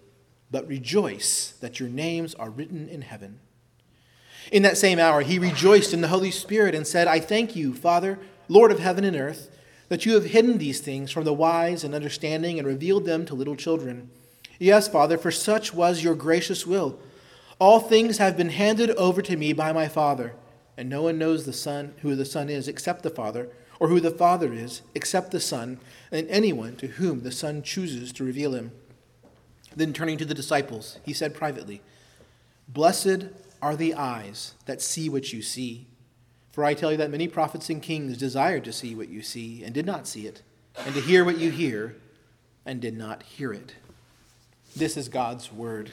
[0.50, 3.40] but rejoice that your names are written in heaven.
[4.50, 7.72] In that same hour, he rejoiced in the Holy Spirit and said, I thank you,
[7.72, 9.48] Father, Lord of heaven and earth
[9.92, 13.34] that you have hidden these things from the wise and understanding and revealed them to
[13.34, 14.08] little children.
[14.58, 16.98] Yes, Father, for such was your gracious will.
[17.58, 20.32] All things have been handed over to me by my Father,
[20.78, 24.00] and no one knows the Son who the Son is except the Father, or who
[24.00, 25.78] the Father is except the Son,
[26.10, 28.72] and anyone to whom the Son chooses to reveal him.
[29.76, 31.82] Then turning to the disciples, he said privately,
[32.66, 33.26] Blessed
[33.60, 35.86] are the eyes that see what you see.
[36.52, 39.64] For I tell you that many prophets and kings desired to see what you see
[39.64, 40.42] and did not see it,
[40.76, 41.96] and to hear what you hear
[42.64, 43.74] and did not hear it.
[44.76, 45.90] This is God's word.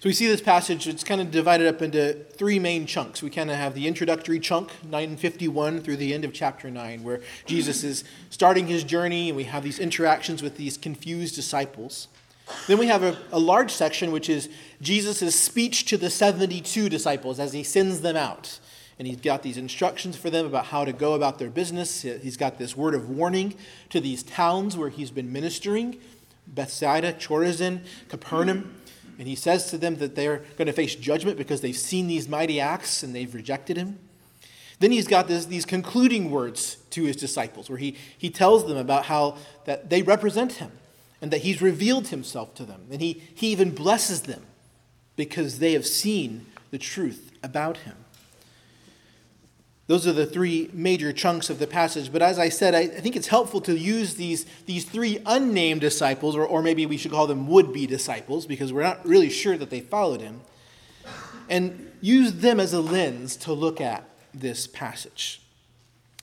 [0.00, 3.22] So we see this passage, it's kind of divided up into three main chunks.
[3.22, 7.20] We kind of have the introductory chunk, 951 through the end of chapter 9, where
[7.44, 12.08] Jesus is starting his journey, and we have these interactions with these confused disciples.
[12.66, 14.48] Then we have a, a large section which is
[14.80, 18.58] Jesus' speech to the 72 disciples as he sends them out.
[18.98, 22.02] And he's got these instructions for them about how to go about their business.
[22.02, 23.54] He's got this word of warning
[23.88, 25.98] to these towns where he's been ministering
[26.46, 28.74] Bethsaida, Chorazin, Capernaum.
[29.18, 32.28] and he says to them that they're going to face judgment because they've seen these
[32.28, 33.98] mighty acts and they've rejected him.
[34.80, 38.76] Then he's got this, these concluding words to his disciples where he, he tells them
[38.76, 39.36] about how
[39.66, 40.72] that they represent him
[41.20, 42.86] and that he's revealed himself to them.
[42.90, 44.42] And he, he even blesses them
[45.16, 47.96] because they have seen the truth about him.
[49.86, 52.12] Those are the three major chunks of the passage.
[52.12, 55.80] But as I said, I, I think it's helpful to use these, these three unnamed
[55.80, 59.28] disciples, or, or maybe we should call them would be disciples, because we're not really
[59.28, 60.42] sure that they followed him,
[61.48, 65.42] and use them as a lens to look at this passage.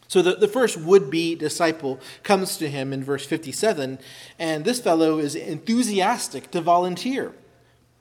[0.07, 3.99] So the, the first would be disciple comes to him in verse 57,
[4.39, 7.33] and this fellow is enthusiastic to volunteer.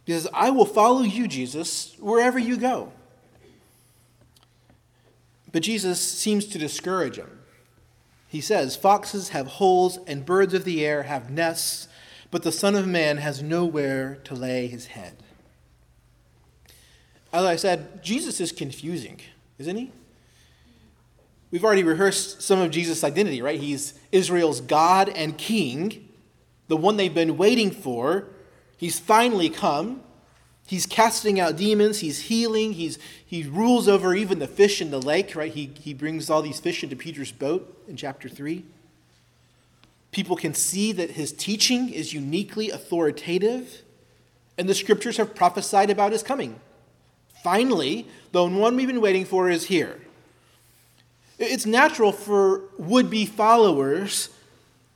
[0.04, 2.92] He says, I will follow you, Jesus, wherever you go.
[5.50, 7.40] But Jesus seems to discourage him.
[8.28, 11.88] He says, Foxes have holes and birds of the air have nests,
[12.30, 15.16] but the Son of Man has nowhere to lay his head.
[17.32, 19.20] As I said, Jesus is confusing,
[19.58, 19.90] isn't he?
[21.50, 23.60] We've already rehearsed some of Jesus' identity, right?
[23.60, 26.08] He's Israel's God and King,
[26.68, 28.26] the one they've been waiting for.
[28.76, 30.02] He's finally come.
[30.66, 35.00] He's casting out demons, he's healing, he's, he rules over even the fish in the
[35.00, 35.52] lake, right?
[35.52, 38.64] He, he brings all these fish into Peter's boat in chapter 3.
[40.10, 43.82] People can see that his teaching is uniquely authoritative,
[44.58, 46.58] and the scriptures have prophesied about his coming.
[47.44, 50.00] Finally, the one we've been waiting for is here.
[51.38, 54.30] It's natural for would be followers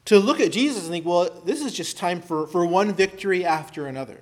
[0.07, 3.45] to look at Jesus and think, well, this is just time for, for one victory
[3.45, 4.21] after another.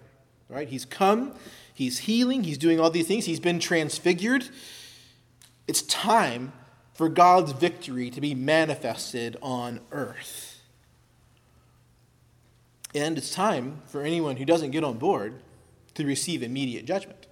[0.48, 0.68] Right?
[0.68, 1.34] He's come,
[1.72, 4.48] he's healing, he's doing all these things, he's been transfigured.
[5.68, 6.52] It's time
[6.94, 10.60] for God's victory to be manifested on earth.
[12.94, 15.34] And it's time for anyone who doesn't get on board
[15.94, 17.27] to receive immediate judgment.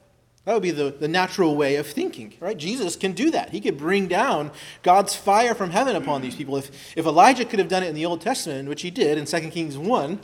[0.46, 2.56] That would be the, the natural way of thinking, right?
[2.56, 3.50] Jesus can do that.
[3.50, 4.52] He could bring down
[4.84, 6.56] God's fire from heaven upon these people.
[6.56, 9.24] If, if Elijah could have done it in the Old Testament, which he did in
[9.24, 10.20] 2 Kings 1,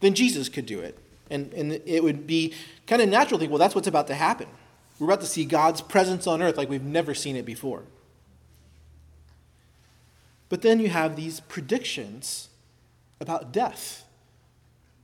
[0.00, 0.98] then Jesus could do it.
[1.30, 2.52] And, and it would be
[2.88, 4.48] kind of natural to think, well, that's what's about to happen.
[4.98, 7.84] We're about to see God's presence on earth like we've never seen it before.
[10.48, 12.48] But then you have these predictions
[13.20, 14.04] about death.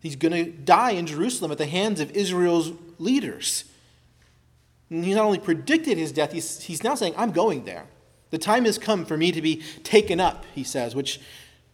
[0.01, 3.65] He's going to die in Jerusalem at the hands of Israel's leaders.
[4.89, 7.87] He not only predicted his death, he's, he's now saying, I'm going there.
[8.31, 11.21] The time has come for me to be taken up, he says, which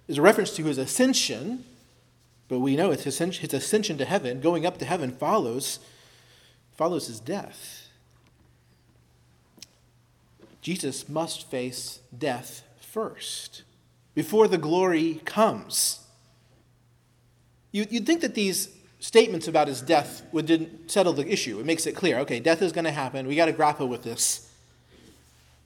[0.08, 1.64] is a reference to his ascension
[2.52, 5.78] but we know his ascension, his ascension to heaven, going up to heaven, follows,
[6.76, 7.88] follows his death.
[10.60, 13.62] Jesus must face death first
[14.14, 16.00] before the glory comes.
[17.70, 18.68] You, would think that these
[19.02, 21.58] statements about his death didn't settle the issue.
[21.58, 23.26] It makes it clear okay, death is going to happen.
[23.26, 24.48] We got to grapple with this.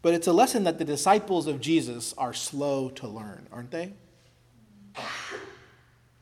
[0.03, 3.93] But it's a lesson that the disciples of Jesus are slow to learn, aren't they?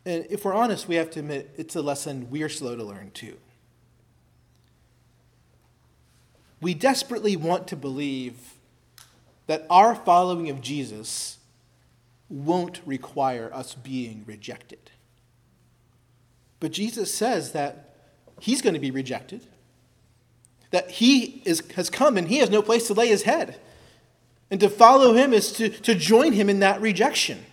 [0.06, 2.82] And if we're honest, we have to admit it's a lesson we are slow to
[2.82, 3.36] learn too.
[6.60, 8.54] We desperately want to believe
[9.46, 11.38] that our following of Jesus
[12.28, 14.90] won't require us being rejected.
[16.64, 17.90] But Jesus says that
[18.40, 19.42] he's going to be rejected,
[20.70, 23.60] that he is, has come and he has no place to lay his head.
[24.50, 27.44] And to follow him is to, to join him in that rejection.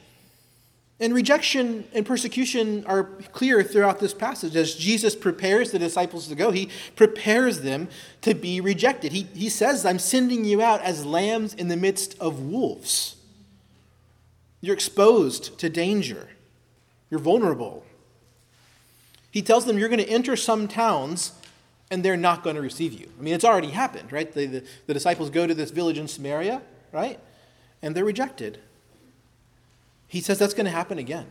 [1.01, 3.03] And rejection and persecution are
[3.33, 4.55] clear throughout this passage.
[4.55, 7.89] As Jesus prepares the disciples to go, he prepares them
[8.21, 9.11] to be rejected.
[9.11, 13.17] He, he says, I'm sending you out as lambs in the midst of wolves.
[14.61, 16.29] You're exposed to danger,
[17.09, 17.83] you're vulnerable.
[19.31, 21.31] He tells them, You're going to enter some towns
[21.89, 23.09] and they're not going to receive you.
[23.19, 24.31] I mean, it's already happened, right?
[24.31, 26.61] The, the, the disciples go to this village in Samaria,
[26.93, 27.19] right?
[27.81, 28.59] And they're rejected
[30.11, 31.25] he says that's going to happen again.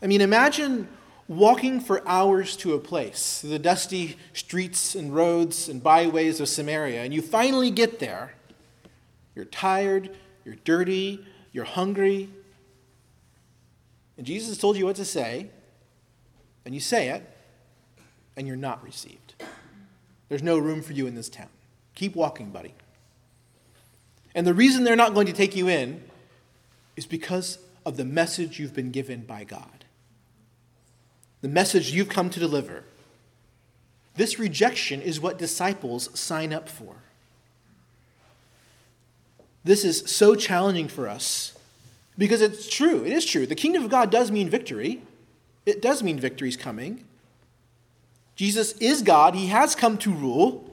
[0.00, 0.86] I mean, imagine
[1.26, 7.02] walking for hours to a place, the dusty streets and roads and byways of Samaria,
[7.02, 8.34] and you finally get there.
[9.34, 12.28] You're tired, you're dirty, you're hungry,
[14.16, 15.48] and Jesus told you what to say,
[16.64, 17.28] and you say it,
[18.36, 19.34] and you're not received.
[20.28, 21.48] There's no room for you in this town.
[21.94, 22.74] Keep walking, buddy.
[24.34, 26.02] And the reason they're not going to take you in
[26.96, 29.84] is because of the message you've been given by God,
[31.40, 32.84] the message you've come to deliver.
[34.14, 36.96] This rejection is what disciples sign up for.
[39.64, 41.56] This is so challenging for us
[42.18, 43.04] because it's true.
[43.04, 43.46] It is true.
[43.46, 45.02] The kingdom of God does mean victory,
[45.66, 47.04] it does mean victory is coming.
[48.34, 50.68] Jesus is God, he has come to rule.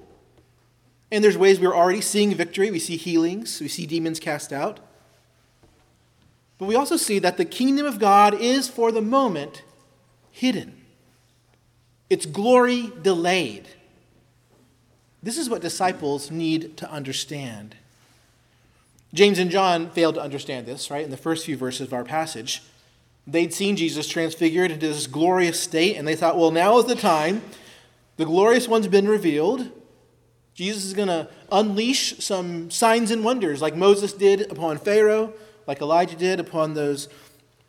[1.11, 2.69] And there's ways we're already seeing victory.
[2.69, 4.79] We see healings, we see demons cast out.
[6.57, 9.63] But we also see that the kingdom of God is, for the moment,
[10.31, 10.81] hidden,
[12.09, 13.67] its glory delayed.
[15.23, 17.75] This is what disciples need to understand.
[19.13, 22.03] James and John failed to understand this, right, in the first few verses of our
[22.03, 22.61] passage.
[23.31, 26.95] They'd seen Jesus transfigured into this glorious state, and they thought, well, now is the
[26.95, 27.43] time.
[28.17, 29.71] The glorious one's been revealed.
[30.53, 35.33] Jesus is going to unleash some signs and wonders like Moses did upon Pharaoh,
[35.67, 37.07] like Elijah did upon those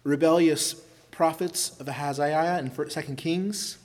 [0.03, 0.75] rebellious
[1.11, 3.77] prophets of Ahaziah in 2 Kings.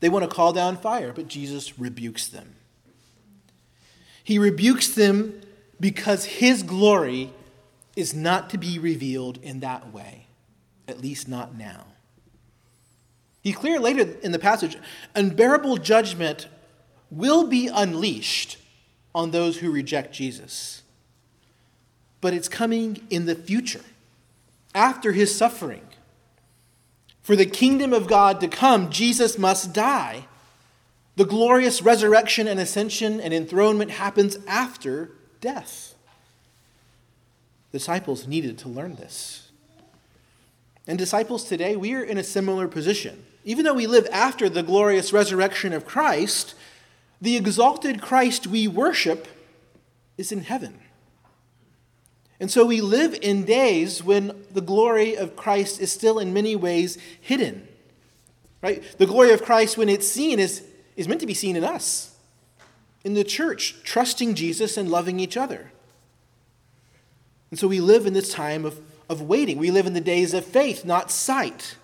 [0.00, 2.56] They want to call down fire, but Jesus rebukes them.
[4.24, 5.40] He rebukes them
[5.78, 7.32] because his glory
[7.94, 10.21] is not to be revealed in that way,
[10.92, 11.86] at least not now.
[13.42, 14.76] He clear later in the passage,
[15.16, 16.46] unbearable judgment
[17.10, 18.58] will be unleashed
[19.14, 20.82] on those who reject Jesus.
[22.20, 23.80] But it's coming in the future,
[24.74, 25.82] after his suffering.
[27.20, 30.26] For the kingdom of God to come, Jesus must die.
[31.16, 35.94] The glorious resurrection and ascension and enthronement happens after death.
[37.72, 39.41] Disciples needed to learn this.
[40.86, 43.24] And disciples today, we are in a similar position.
[43.44, 46.54] Even though we live after the glorious resurrection of Christ,
[47.20, 49.28] the exalted Christ we worship
[50.16, 50.78] is in heaven.
[52.40, 56.56] And so we live in days when the glory of Christ is still in many
[56.56, 57.68] ways hidden.
[58.60, 58.82] Right?
[58.98, 60.64] The glory of Christ, when it's seen, is,
[60.96, 62.16] is meant to be seen in us,
[63.04, 65.70] in the church, trusting Jesus and loving each other.
[67.50, 68.80] And so we live in this time of,
[69.12, 69.58] of waiting.
[69.58, 71.76] We live in the days of faith, not sight.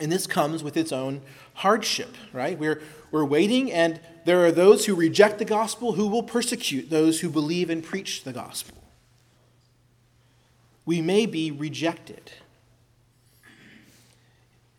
[0.00, 1.20] And this comes with its own
[1.54, 2.58] hardship, right?
[2.58, 2.82] We're,
[3.12, 7.30] we're waiting, and there are those who reject the gospel who will persecute those who
[7.30, 8.82] believe and preach the gospel.
[10.84, 12.32] We may be rejected.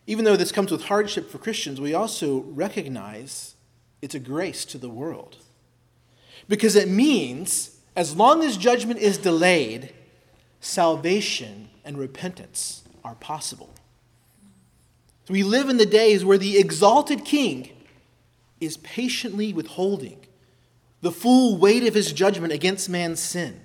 [0.06, 3.56] Even though this comes with hardship for Christians, we also recognize
[4.02, 5.38] it's a grace to the world.
[6.48, 9.94] Because it means, as long as judgment is delayed,
[10.66, 13.70] salvation and repentance are possible.
[15.30, 17.70] We live in the days where the exalted king
[18.60, 20.26] is patiently withholding
[21.02, 23.62] the full weight of his judgment against man's sin.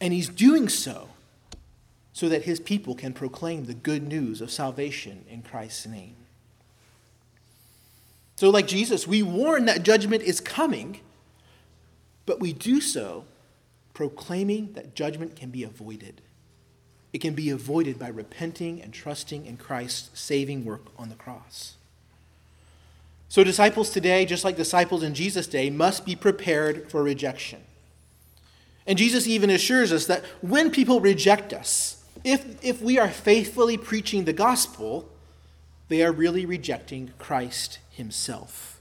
[0.00, 1.08] And he's doing so
[2.12, 6.16] so that his people can proclaim the good news of salvation in Christ's name.
[8.36, 11.00] So, like Jesus, we warn that judgment is coming,
[12.24, 13.24] but we do so
[13.98, 16.20] proclaiming that judgment can be avoided.
[17.12, 21.74] It can be avoided by repenting and trusting in Christ's saving work on the cross.
[23.28, 27.58] So, disciples today, just like disciples in Jesus' day, must be prepared for rejection.
[28.86, 33.76] And Jesus even assures us that when people reject us, if, if we are faithfully
[33.76, 35.08] preaching the gospel,
[35.88, 38.80] they are really rejecting Christ himself.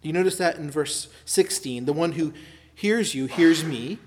[0.00, 2.32] You notice that in verse 16 the one who
[2.74, 3.98] hears you hears me,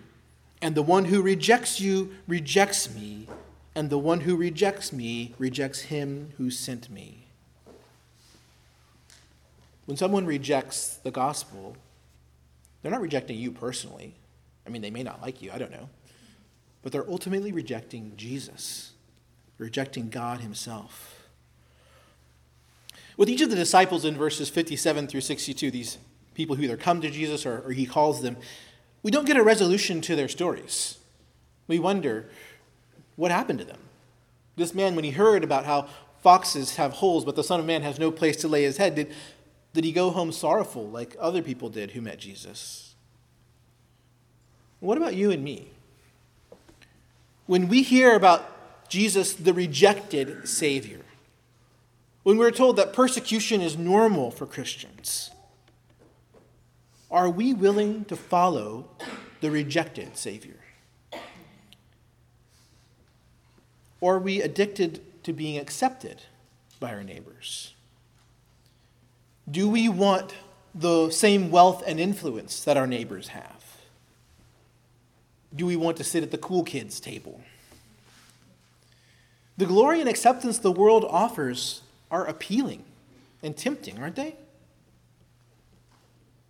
[0.61, 3.27] and the one who rejects you rejects me,
[3.75, 7.27] and the one who rejects me rejects him who sent me.
[9.85, 11.77] When someone rejects the gospel,
[12.81, 14.15] they're not rejecting you personally.
[14.65, 15.89] I mean, they may not like you, I don't know.
[16.81, 18.91] But they're ultimately rejecting Jesus,
[19.57, 21.29] rejecting God Himself.
[23.15, 25.97] With each of the disciples in verses 57 through 62, these
[26.33, 28.37] people who either come to Jesus or, or He calls them,
[29.07, 30.97] we don't get a resolution to their stories.
[31.69, 32.29] We wonder
[33.15, 33.79] what happened to them.
[34.57, 35.87] This man, when he heard about how
[36.21, 38.95] foxes have holes, but the Son of Man has no place to lay his head,
[38.95, 39.13] did,
[39.73, 42.95] did he go home sorrowful like other people did who met Jesus?
[44.81, 45.69] What about you and me?
[47.45, 50.99] When we hear about Jesus, the rejected Savior,
[52.23, 55.31] when we're told that persecution is normal for Christians,
[57.09, 58.89] are we willing to follow
[59.41, 60.59] the rejected Savior?
[64.01, 66.23] Or are we addicted to being accepted
[66.79, 67.73] by our neighbors?
[69.49, 70.35] Do we want
[70.75, 73.63] the same wealth and influence that our neighbors have?
[75.55, 77.41] Do we want to sit at the cool kids' table?
[79.57, 81.81] The glory and acceptance the world offers
[82.11, 82.83] are appealing
[83.41, 84.35] and tempting, aren't they?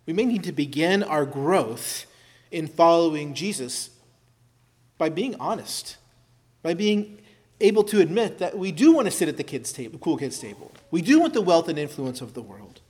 [0.08, 2.06] We may need to begin our growth
[2.50, 3.90] in following Jesus
[4.96, 5.98] by being honest,
[6.62, 7.18] by being
[7.60, 10.38] able to admit that we do want to sit at the kids' table, cool kids'
[10.38, 10.72] table.
[10.90, 12.80] We do want the wealth and influence of the world.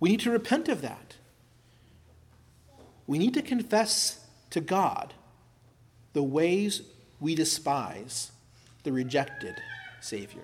[0.00, 1.14] We need to repent of that.
[3.06, 4.18] We need to confess
[4.50, 5.14] to God
[6.14, 6.82] the ways
[7.20, 8.32] we despise
[8.82, 9.54] the rejected
[10.00, 10.42] Savior.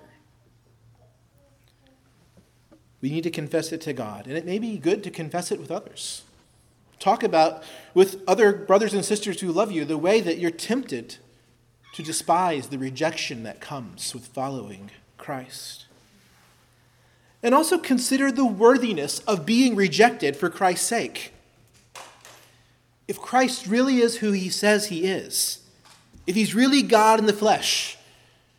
[3.05, 5.59] We need to confess it to God, and it may be good to confess it
[5.59, 6.23] with others.
[6.97, 7.61] Talk about
[7.93, 11.17] with other brothers and sisters who love you the way that you're tempted
[11.93, 14.89] to despise the rejection that comes with following
[15.19, 15.85] Christ.
[17.43, 21.31] And also consider the worthiness of being rejected for Christ's sake.
[23.07, 25.59] If Christ really is who he says he is,
[26.25, 27.99] if he's really God in the flesh,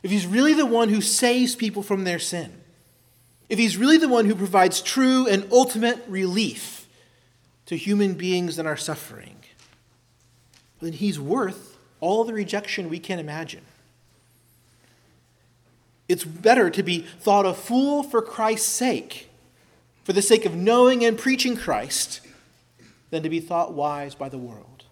[0.04, 2.55] if he's really the one who saves people from their sin,
[3.48, 6.88] if he's really the one who provides true and ultimate relief
[7.66, 9.36] to human beings in our suffering,
[10.80, 13.62] then he's worth all the rejection we can imagine.
[16.08, 19.28] It's better to be thought a fool for Christ's sake,
[20.04, 22.20] for the sake of knowing and preaching Christ,
[23.10, 24.84] than to be thought wise by the world.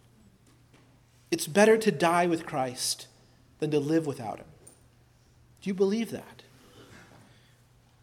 [1.31, 3.07] It's better to die with Christ
[3.59, 4.47] than to live without him.
[5.63, 6.34] Do you believe that?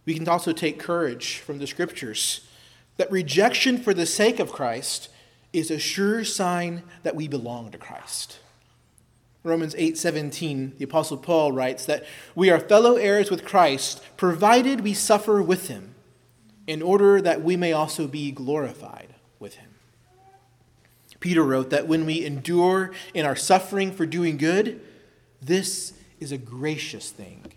[0.06, 2.48] We can also take courage from the scriptures
[2.98, 5.10] that rejection for the sake of Christ
[5.54, 8.40] is a sure sign that we belong to Christ.
[9.44, 14.94] Romans 8:17, the apostle Paul writes that we are fellow heirs with Christ provided we
[14.94, 15.96] suffer with him
[16.68, 19.72] in order that we may also be glorified with him.
[21.20, 24.82] Peter wrote that when we endure in our suffering for doing good,
[25.42, 27.54] this is a gracious thing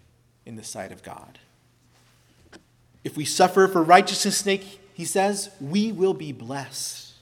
[0.47, 1.39] in the sight of God.
[3.05, 7.13] If we suffer for righteousness' sake, he says, we will be blessed.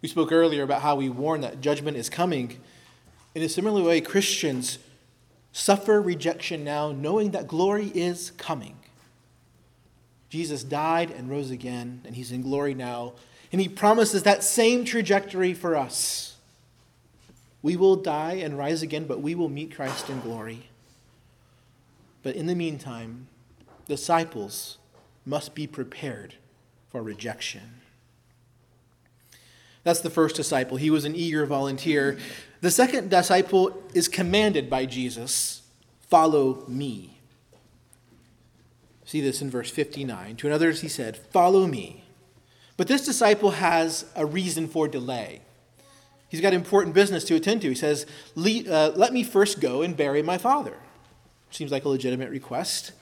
[0.00, 2.58] We spoke earlier about how we warn that judgment is coming.
[3.34, 4.78] In a similar way, Christians
[5.52, 8.76] suffer rejection now, knowing that glory is coming.
[10.30, 13.12] Jesus died and rose again, and he's in glory now,
[13.52, 16.36] and he promises that same trajectory for us.
[17.60, 20.62] We will die and rise again, but we will meet Christ in glory.
[22.22, 23.28] But in the meantime,
[23.92, 24.78] disciples
[25.26, 26.36] must be prepared
[26.90, 27.82] for rejection.
[29.84, 30.78] That's the first disciple.
[30.78, 32.16] He was an eager volunteer.
[32.62, 35.60] The second disciple is commanded by Jesus
[36.08, 37.18] follow me.
[39.04, 40.36] See this in verse 59.
[40.36, 42.04] To another he said, Follow me.
[42.78, 45.42] But this disciple has a reason for delay.
[46.30, 47.68] He's got important business to attend to.
[47.68, 48.06] He says,
[48.38, 50.76] uh, Let me first go and bury my father.
[51.50, 52.92] Seems like a legitimate request.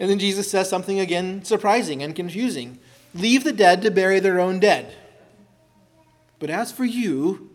[0.00, 2.80] And then Jesus says something again surprising and confusing
[3.14, 4.94] Leave the dead to bury their own dead.
[6.38, 7.50] But as for you,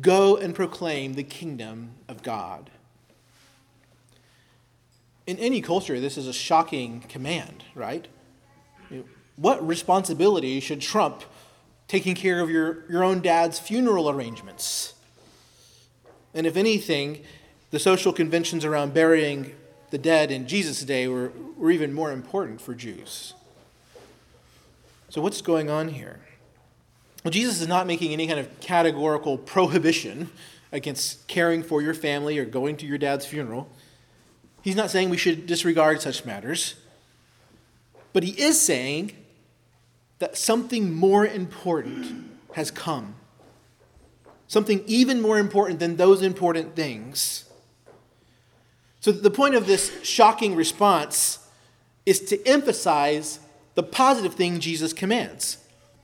[0.00, 2.70] go and proclaim the kingdom of God.
[5.26, 8.08] In any culture, this is a shocking command, right?
[9.36, 11.22] What responsibility should trump
[11.88, 14.94] taking care of your, your own dad's funeral arrangements?
[16.34, 17.22] And if anything,
[17.70, 19.54] the social conventions around burying
[19.90, 23.34] the dead in Jesus' day were, were even more important for Jews.
[25.08, 26.20] So, what's going on here?
[27.24, 30.30] Well, Jesus is not making any kind of categorical prohibition
[30.72, 33.68] against caring for your family or going to your dad's funeral.
[34.62, 36.76] He's not saying we should disregard such matters.
[38.12, 39.12] But he is saying
[40.18, 43.14] that something more important has come.
[44.48, 47.44] Something even more important than those important things.
[49.00, 51.38] So, the point of this shocking response
[52.04, 53.40] is to emphasize
[53.74, 55.56] the positive thing Jesus commands.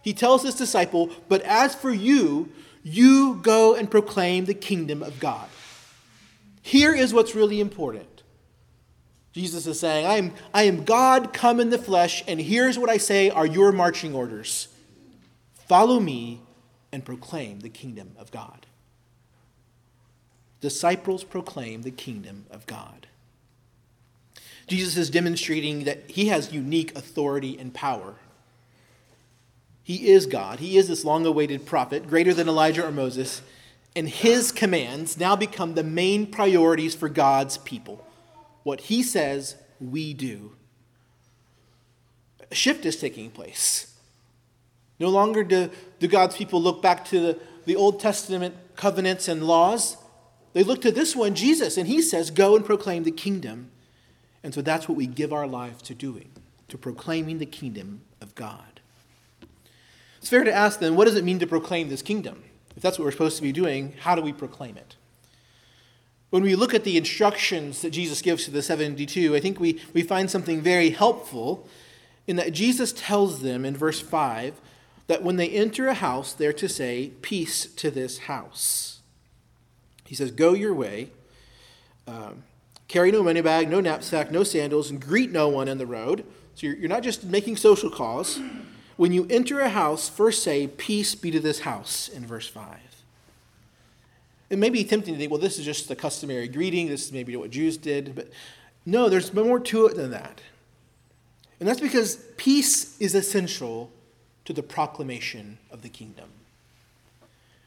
[0.02, 2.50] He tells his disciple, But as for you,
[2.82, 5.48] you go and proclaim the kingdom of God.
[6.62, 8.22] Here is what's really important.
[9.32, 12.88] Jesus is saying, I am, I am God come in the flesh, and here's what
[12.88, 14.68] I say are your marching orders
[15.68, 16.40] follow me
[16.92, 18.66] and proclaim the kingdom of God
[20.66, 23.06] disciples proclaim the kingdom of God.
[24.66, 28.16] Jesus is demonstrating that he has unique authority and power.
[29.84, 30.58] He is God.
[30.58, 33.42] He is this long awaited prophet, greater than Elijah or Moses,
[33.94, 38.04] and his commands now become the main priorities for God's people.
[38.64, 40.56] What he says, we do.
[42.50, 43.94] A shift is taking place.
[44.98, 49.44] No longer do, do God's people look back to the, the Old Testament covenants and
[49.44, 49.96] laws.
[50.56, 53.70] They look to this one, Jesus, and he says, Go and proclaim the kingdom.
[54.42, 56.30] And so that's what we give our life to doing,
[56.68, 58.80] to proclaiming the kingdom of God.
[60.16, 62.42] It's fair to ask then, what does it mean to proclaim this kingdom?
[62.74, 64.96] If that's what we're supposed to be doing, how do we proclaim it?
[66.30, 69.82] when we look at the instructions that Jesus gives to the 72, I think we,
[69.92, 71.68] we find something very helpful
[72.26, 74.58] in that Jesus tells them in verse 5
[75.06, 78.95] that when they enter a house, they're to say, Peace to this house.
[80.06, 81.10] He says, Go your way,
[82.06, 82.44] um,
[82.88, 86.24] carry no money bag, no knapsack, no sandals, and greet no one in the road.
[86.54, 88.40] So you're, you're not just making social calls.
[88.96, 92.78] When you enter a house, first say, Peace be to this house, in verse 5.
[94.48, 96.88] It may be tempting to think, well, this is just the customary greeting.
[96.88, 98.14] This is maybe what Jews did.
[98.14, 98.30] But
[98.84, 100.40] no, there's more to it than that.
[101.58, 103.90] And that's because peace is essential
[104.44, 106.28] to the proclamation of the kingdom.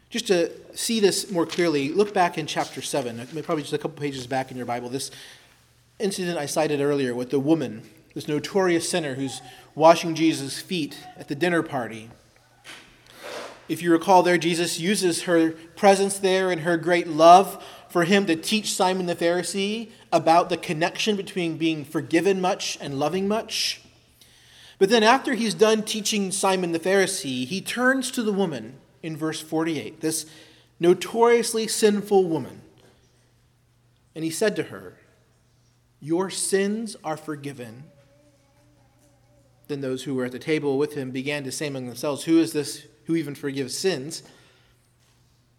[0.09, 3.77] Just to see this more clearly, look back in chapter 7, uh, probably just a
[3.77, 4.89] couple pages back in your Bible.
[4.89, 5.11] This
[5.99, 7.83] incident I cited earlier with the woman,
[8.15, 9.41] this notorious sinner who's
[9.75, 12.09] washing Jesus' feet at the dinner party.
[13.67, 18.25] If you recall there, Jesus uses her presence there and her great love for him
[18.25, 23.81] to teach Simon the Pharisee about the connection between being forgiven much and loving much.
[24.79, 29.15] But then, after he's done teaching Simon the Pharisee, he turns to the woman in
[29.15, 30.25] verse 48, this
[30.79, 32.61] notoriously sinful woman.
[34.15, 34.97] And he said to her,
[35.99, 37.83] Your sins are forgiven.
[39.67, 42.39] Then those who were at the table with him began to say among themselves, Who
[42.39, 44.21] is this who even forgives sins.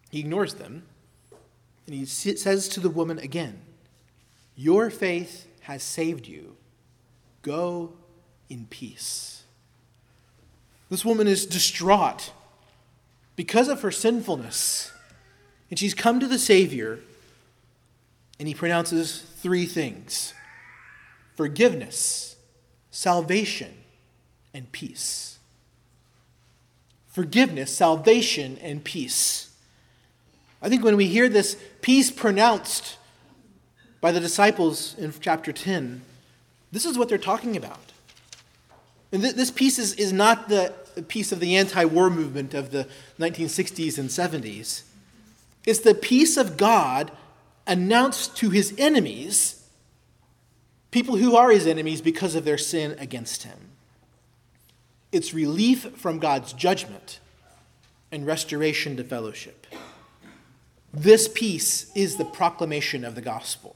[0.09, 0.83] He ignores them.
[1.85, 3.59] And he says to the woman again,
[4.55, 6.55] Your faith has saved you.
[7.41, 7.91] Go
[8.49, 9.43] in peace.
[10.89, 12.31] This woman is distraught
[13.41, 14.91] because of her sinfulness.
[15.71, 16.99] And she's come to the Savior,
[18.37, 20.35] and he pronounces three things
[21.35, 22.35] forgiveness,
[22.91, 23.73] salvation,
[24.53, 25.39] and peace
[27.07, 29.49] forgiveness, salvation, and peace.
[30.61, 32.97] I think when we hear this peace pronounced
[34.01, 36.03] by the disciples in chapter 10,
[36.71, 37.90] this is what they're talking about.
[39.11, 40.73] And th- this peace is, is not the
[41.07, 42.87] peace of the anti war movement of the
[43.19, 44.83] 1960s and 70s.
[45.65, 47.11] It's the peace of God
[47.67, 49.67] announced to his enemies,
[50.89, 53.57] people who are his enemies because of their sin against him.
[55.11, 57.19] It's relief from God's judgment
[58.11, 59.67] and restoration to fellowship.
[60.93, 63.75] This peace is the proclamation of the gospel.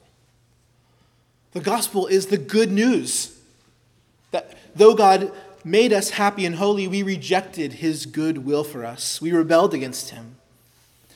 [1.51, 3.34] The gospel is the good news
[4.75, 5.31] though God
[5.63, 9.19] made us happy and holy, we rejected his good will for us.
[9.19, 10.35] We rebelled against him.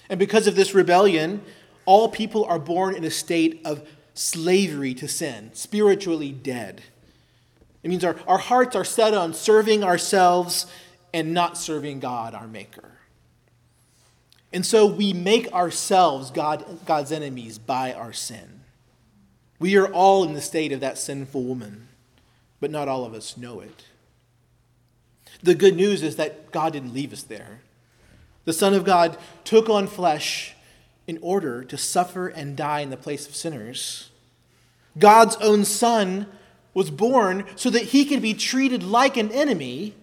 [0.09, 1.41] And because of this rebellion,
[1.85, 6.81] all people are born in a state of slavery to sin, spiritually dead.
[7.83, 10.65] It means our, our hearts are set on serving ourselves
[11.13, 12.91] and not serving God, our Maker.
[14.51, 18.61] And so we make ourselves God, God's enemies by our sin.
[19.59, 21.88] We are all in the state of that sinful woman,
[22.59, 23.85] but not all of us know it.
[25.41, 27.61] The good news is that God didn't leave us there.
[28.45, 30.55] The Son of God took on flesh
[31.07, 34.09] in order to suffer and die in the place of sinners.
[34.97, 36.27] God's own Son
[36.73, 39.95] was born so that he could be treated like an enemy,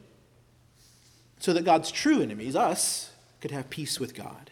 [1.38, 4.50] so that God's true enemies, us, could have peace with God.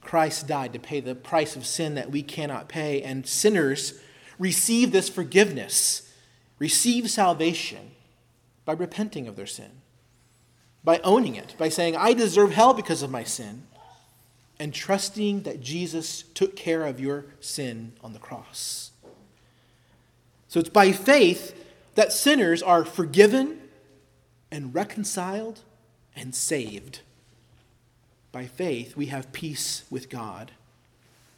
[0.00, 3.98] Christ died to pay the price of sin that we cannot pay, and sinners
[4.38, 6.12] receive this forgiveness,
[6.58, 7.90] receive salvation
[8.64, 9.70] by repenting of their sin,
[10.82, 13.66] by owning it, by saying, I deserve hell because of my sin,
[14.58, 18.92] and trusting that Jesus took care of your sin on the cross.
[20.48, 21.60] So it's by faith
[21.96, 23.60] that sinners are forgiven
[24.50, 25.60] and reconciled
[26.14, 27.00] and saved.
[28.30, 30.52] By faith, we have peace with God.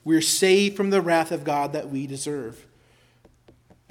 [0.04, 2.66] We're saved from the wrath of God that we deserve.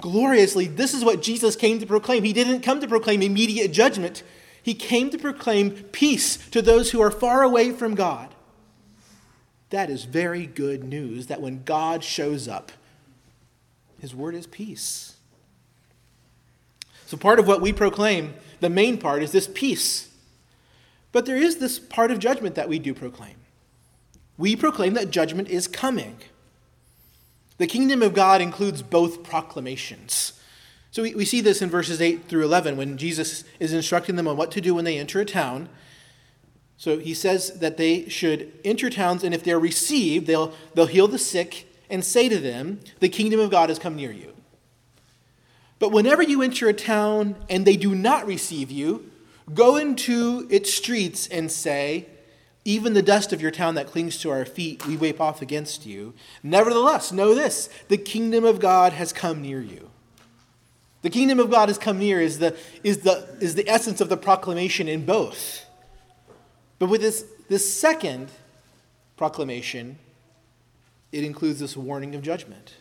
[0.00, 2.22] Gloriously, this is what Jesus came to proclaim.
[2.22, 4.22] He didn't come to proclaim immediate judgment,
[4.62, 8.34] He came to proclaim peace to those who are far away from God.
[9.70, 12.72] That is very good news that when God shows up,
[14.00, 15.16] His word is peace.
[17.06, 20.10] So, part of what we proclaim, the main part, is this peace.
[21.12, 23.36] But there is this part of judgment that we do proclaim.
[24.36, 26.18] We proclaim that judgment is coming.
[27.58, 30.32] The kingdom of God includes both proclamations.
[30.90, 34.28] So we, we see this in verses 8 through 11 when Jesus is instructing them
[34.28, 35.68] on what to do when they enter a town.
[36.76, 41.08] So he says that they should enter towns, and if they're received, they'll, they'll heal
[41.08, 44.34] the sick and say to them, The kingdom of God has come near you.
[45.78, 49.10] But whenever you enter a town and they do not receive you,
[49.52, 52.06] go into its streets and say,
[52.66, 55.86] Even the dust of your town that clings to our feet, we wipe off against
[55.86, 56.14] you.
[56.42, 59.88] Nevertheless, know this the kingdom of God has come near you.
[61.02, 64.08] The kingdom of God has come near is the, is the, is the essence of
[64.08, 65.64] the proclamation in both.
[66.80, 68.32] But with this, this second
[69.16, 70.00] proclamation,
[71.12, 72.74] it includes this warning of judgment.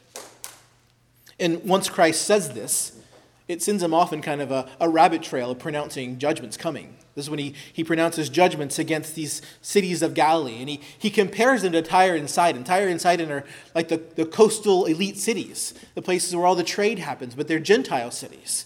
[1.40, 3.00] And once Christ says this,
[3.48, 6.96] it sends him off in kind of a, a rabbit trail of pronouncing judgments coming.
[7.14, 10.60] This is when he, he pronounces judgments against these cities of Galilee.
[10.60, 12.64] And he, he compares them to Tyre and Sidon.
[12.64, 16.64] Tyre and Sidon are like the, the coastal elite cities, the places where all the
[16.64, 18.66] trade happens, but they're Gentile cities.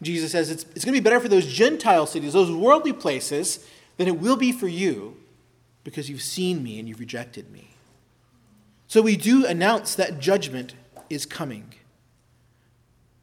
[0.00, 3.66] Jesus says it's, it's going to be better for those Gentile cities, those worldly places,
[3.96, 5.16] than it will be for you
[5.84, 7.70] because you've seen me and you've rejected me.
[8.86, 10.74] So we do announce that judgment
[11.10, 11.74] is coming.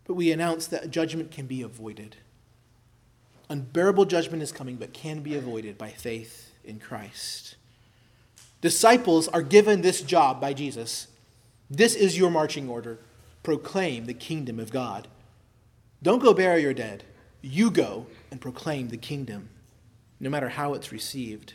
[0.05, 2.17] But we announce that judgment can be avoided.
[3.49, 7.55] Unbearable judgment is coming, but can be avoided by faith in Christ.
[8.61, 11.07] Disciples are given this job by Jesus.
[11.69, 12.99] This is your marching order
[13.43, 15.07] proclaim the kingdom of God.
[16.01, 17.03] Don't go bury your dead.
[17.41, 19.49] You go and proclaim the kingdom,
[20.19, 21.53] no matter how it's received.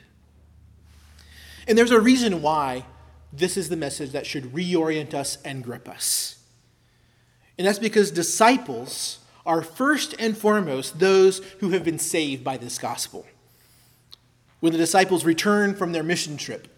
[1.66, 2.86] And there's a reason why
[3.32, 6.39] this is the message that should reorient us and grip us.
[7.61, 12.78] And that's because disciples are first and foremost those who have been saved by this
[12.78, 13.26] gospel.
[14.61, 16.68] When the disciples return from their mission trip,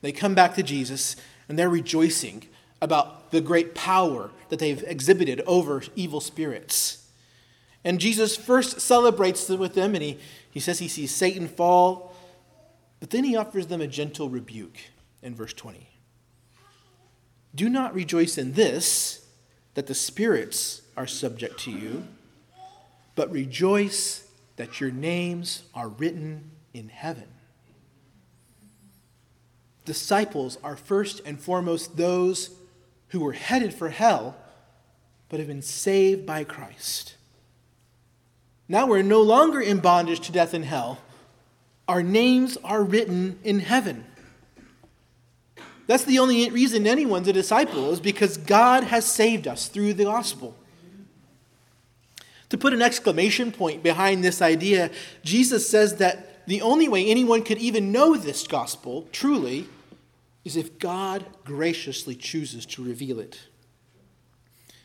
[0.00, 1.14] they come back to Jesus
[1.46, 2.44] and they're rejoicing
[2.80, 7.06] about the great power that they've exhibited over evil spirits.
[7.84, 10.18] And Jesus first celebrates with them and he,
[10.50, 12.16] he says he sees Satan fall,
[12.98, 14.78] but then he offers them a gentle rebuke
[15.20, 15.86] in verse 20.
[17.54, 19.20] Do not rejoice in this
[19.74, 22.06] that the spirits are subject to you,
[23.14, 24.26] but rejoice
[24.56, 27.28] that your names are written in heaven.
[29.84, 32.50] Disciples are first and foremost those
[33.08, 34.36] who were headed for hell,
[35.28, 37.16] but have been saved by Christ.
[38.68, 40.98] Now we're no longer in bondage to death and hell.
[41.88, 44.04] Our names are written in heaven.
[45.90, 50.04] That's the only reason anyone's a disciple, is because God has saved us through the
[50.04, 50.54] gospel.
[52.50, 54.92] To put an exclamation point behind this idea,
[55.24, 59.66] Jesus says that the only way anyone could even know this gospel truly
[60.44, 63.40] is if God graciously chooses to reveal it.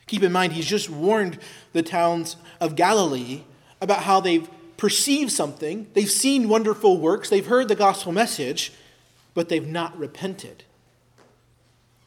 [0.08, 1.38] Keep in mind, he's just warned
[1.72, 3.44] the towns of Galilee
[3.80, 8.72] about how they've perceived something, they've seen wonderful works, they've heard the gospel message,
[9.34, 10.64] but they've not repented.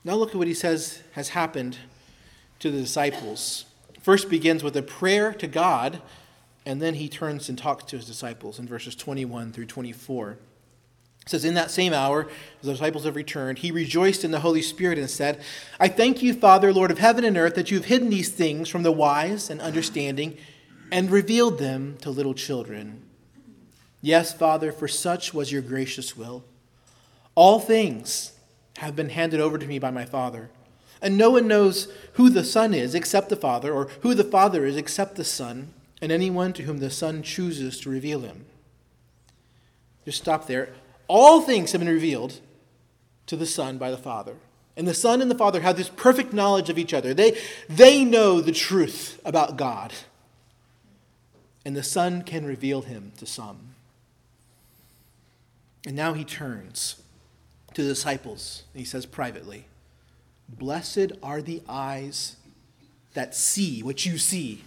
[0.09, 1.77] Now look at what he says has happened
[2.57, 3.65] to the disciples.
[4.01, 6.01] First begins with a prayer to God,
[6.65, 10.31] and then he turns and talks to his disciples in verses 21 through 24.
[10.31, 10.39] It
[11.27, 14.63] says, In that same hour, as the disciples have returned, he rejoiced in the Holy
[14.63, 15.43] Spirit and said,
[15.79, 18.67] I thank you, Father, Lord of heaven and earth, that you have hidden these things
[18.67, 20.39] from the wise and understanding
[20.91, 23.03] and revealed them to little children.
[24.01, 26.43] Yes, Father, for such was your gracious will.
[27.35, 28.31] All things
[28.79, 30.49] have been handed over to me by my Father.
[31.01, 34.65] And no one knows who the Son is except the Father, or who the Father
[34.65, 38.45] is except the Son, and anyone to whom the Son chooses to reveal him.
[40.05, 40.69] Just stop there.
[41.09, 42.39] All things have been revealed
[43.27, 44.35] to the Son by the Father.
[44.77, 47.13] And the Son and the Father have this perfect knowledge of each other.
[47.13, 47.37] They,
[47.67, 49.93] they know the truth about God.
[51.65, 53.75] And the Son can reveal him to some.
[55.85, 57.01] And now he turns
[57.79, 58.63] to the disciples.
[58.75, 59.65] He says privately,
[60.49, 62.35] Blessed are the eyes
[63.13, 64.63] that see what you see.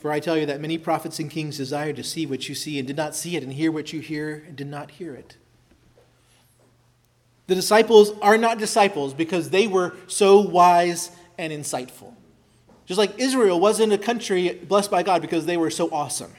[0.00, 2.78] For I tell you that many prophets and kings desired to see what you see
[2.78, 5.36] and did not see it, and hear what you hear and did not hear it.
[7.46, 12.14] The disciples are not disciples because they were so wise and insightful.
[12.86, 16.32] Just like Israel wasn't a country blessed by God because they were so awesome.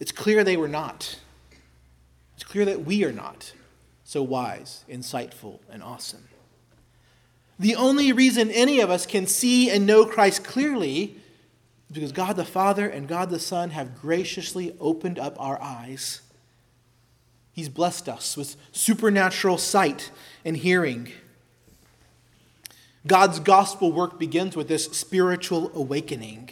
[0.00, 1.18] It's clear they were not.
[2.34, 3.52] It's clear that we are not
[4.06, 6.28] so wise, insightful, and awesome.
[7.58, 11.16] The only reason any of us can see and know Christ clearly
[11.90, 16.20] is because God the Father and God the Son have graciously opened up our eyes.
[17.52, 20.12] He's blessed us with supernatural sight
[20.44, 21.10] and hearing.
[23.08, 26.50] God's gospel work begins with this spiritual awakening.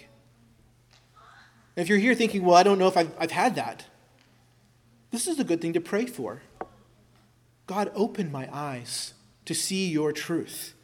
[1.76, 3.84] If you're here thinking, well, I don't know if I've, I've had that,
[5.12, 6.42] this is a good thing to pray for.
[7.66, 9.14] God, open my eyes
[9.46, 10.74] to see your truth.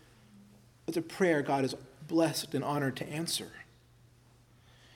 [0.86, 1.74] That's a prayer God is
[2.08, 3.48] blessed and honored to answer.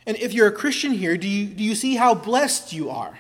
[0.07, 3.19] And if you're a Christian here, do you, do you see how blessed you are?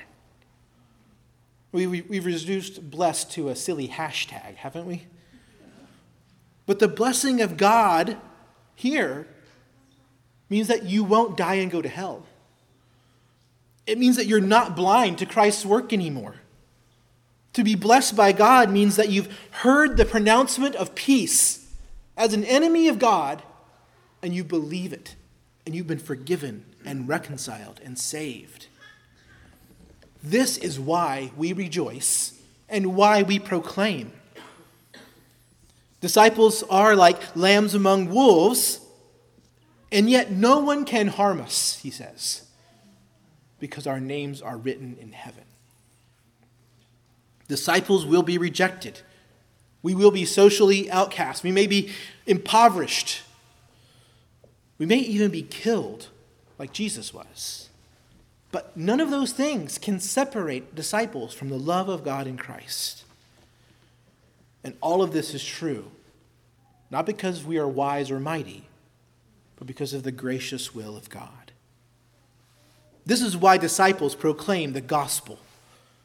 [1.72, 5.06] We, we, we've reduced blessed to a silly hashtag, haven't we?
[6.66, 8.16] But the blessing of God
[8.74, 9.26] here
[10.48, 12.26] means that you won't die and go to hell.
[13.86, 16.36] It means that you're not blind to Christ's work anymore.
[17.54, 21.72] To be blessed by God means that you've heard the pronouncement of peace
[22.16, 23.42] as an enemy of God
[24.22, 25.14] and you believe it
[25.64, 28.66] and you've been forgiven and reconciled and saved.
[30.22, 34.12] This is why we rejoice and why we proclaim.
[36.00, 38.80] Disciples are like lambs among wolves,
[39.90, 42.46] and yet no one can harm us, he says,
[43.58, 45.43] because our names are written in heaven.
[47.48, 49.00] Disciples will be rejected.
[49.82, 51.42] We will be socially outcast.
[51.42, 51.90] We may be
[52.26, 53.22] impoverished.
[54.78, 56.08] We may even be killed
[56.58, 57.68] like Jesus was.
[58.50, 63.04] But none of those things can separate disciples from the love of God in Christ.
[64.62, 65.90] And all of this is true,
[66.90, 68.64] not because we are wise or mighty,
[69.56, 71.52] but because of the gracious will of God.
[73.04, 75.38] This is why disciples proclaim the gospel,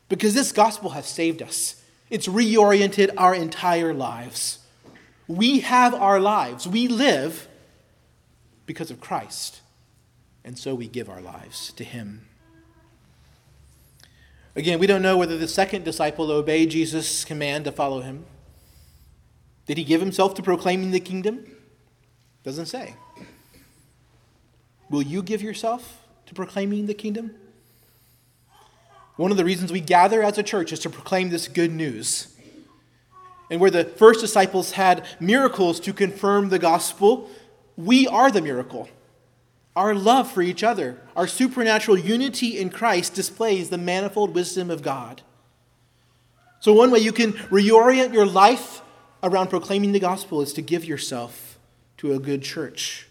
[0.09, 1.81] because this gospel has saved us.
[2.09, 4.59] It's reoriented our entire lives.
[5.27, 6.67] We have our lives.
[6.67, 7.47] We live
[8.65, 9.61] because of Christ.
[10.43, 12.27] And so we give our lives to him.
[14.55, 18.25] Again, we don't know whether the second disciple obeyed Jesus' command to follow him.
[19.67, 21.45] Did he give himself to proclaiming the kingdom?
[22.43, 22.95] Doesn't say.
[24.89, 27.35] Will you give yourself to proclaiming the kingdom?
[29.19, 32.33] One of the reasons we gather as a church is to proclaim this good news.
[33.51, 37.29] And where the first disciples had miracles to confirm the gospel,
[37.75, 38.87] we are the miracle.
[39.75, 44.83] Our love for each other, our supernatural unity in Christ displays the manifold wisdom of
[44.83, 45.21] God.
[46.61, 48.81] So, one way you can reorient your life
[49.21, 51.59] around proclaiming the gospel is to give yourself
[51.97, 53.09] to a good church.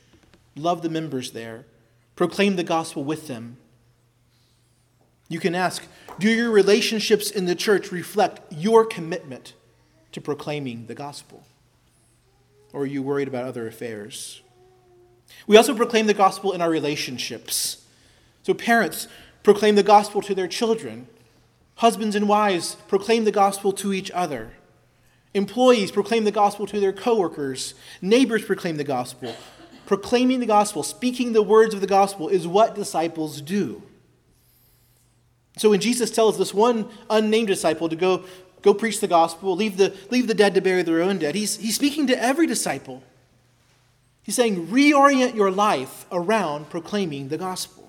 [0.57, 1.67] Love the members there,
[2.17, 3.59] proclaim the gospel with them.
[5.29, 5.85] You can ask
[6.19, 9.55] Do your relationships in the church reflect your commitment
[10.13, 11.45] to proclaiming the gospel?
[12.73, 14.43] Or are you worried about other affairs?
[15.47, 17.85] We also proclaim the gospel in our relationships.
[18.43, 19.09] So, parents
[19.43, 21.07] proclaim the gospel to their children,
[21.77, 24.53] husbands and wives proclaim the gospel to each other.
[25.35, 27.75] Employees proclaim the gospel to their coworkers.
[28.01, 29.35] Neighbors proclaim the gospel.
[29.87, 33.83] Proclaiming the gospel, speaking the words of the gospel, is what disciples do.
[35.59, 38.25] So when Jesus tells this one unnamed disciple to go,
[38.63, 41.57] go preach the gospel, leave the, leave the dead to bury their own dead, he's,
[41.57, 43.03] he's speaking to every disciple.
[44.23, 47.89] He's saying, reorient your life around proclaiming the gospel.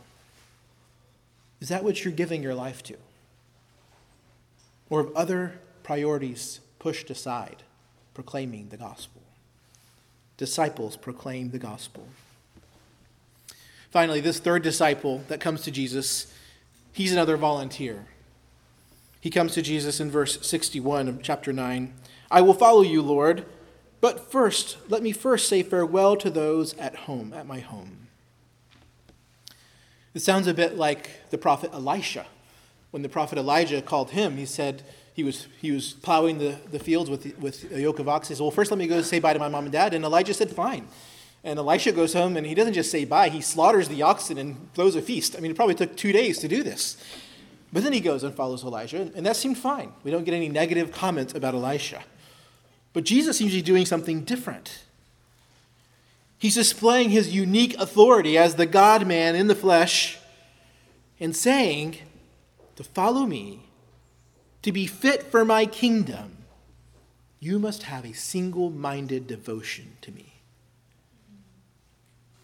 [1.62, 2.96] Is that what you're giving your life to?
[4.90, 7.58] Or have other priorities pushed aside,
[8.14, 9.22] proclaiming the gospel?
[10.38, 12.08] Disciples proclaim the gospel.
[13.92, 16.34] Finally, this third disciple that comes to Jesus,
[16.94, 18.08] he's another volunteer.
[19.20, 21.94] He comes to Jesus in verse 61 of chapter 9.
[22.32, 23.46] I will follow you, Lord
[24.02, 28.08] but first, let me first say farewell to those at home, at my home.
[30.14, 32.26] It sounds a bit like the prophet Elisha.
[32.92, 34.84] When the prophet Elijah called him, he said
[35.14, 38.34] he was, he was plowing the, the fields with, with a yoke of oxen.
[38.34, 39.94] He said, Well, first let me go say bye to my mom and dad.
[39.94, 40.88] And Elijah said, Fine.
[41.44, 44.74] And Elisha goes home and he doesn't just say bye, he slaughters the oxen and
[44.74, 45.36] throws a feast.
[45.38, 46.98] I mean, it probably took two days to do this.
[47.72, 49.94] But then he goes and follows Elijah, and that seemed fine.
[50.04, 52.04] We don't get any negative comments about Elisha.
[52.94, 54.84] But Jesus seems to be doing something different.
[56.40, 60.18] He's displaying his unique authority as the God man in the flesh
[61.20, 61.98] and saying,
[62.78, 63.68] To follow me,
[64.64, 66.38] to be fit for my kingdom,
[67.40, 70.29] you must have a single minded devotion to me.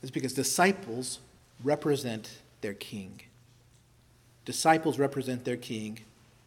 [0.05, 1.17] It's because disciples
[1.63, 2.29] represent
[2.61, 3.21] their king.
[4.45, 6.01] Disciples represent their king.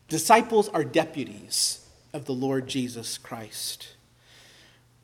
[0.06, 3.97] Disciples are deputies of the Lord Jesus Christ.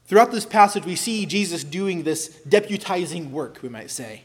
[0.07, 4.23] Throughout this passage, we see Jesus doing this deputizing work, we might say.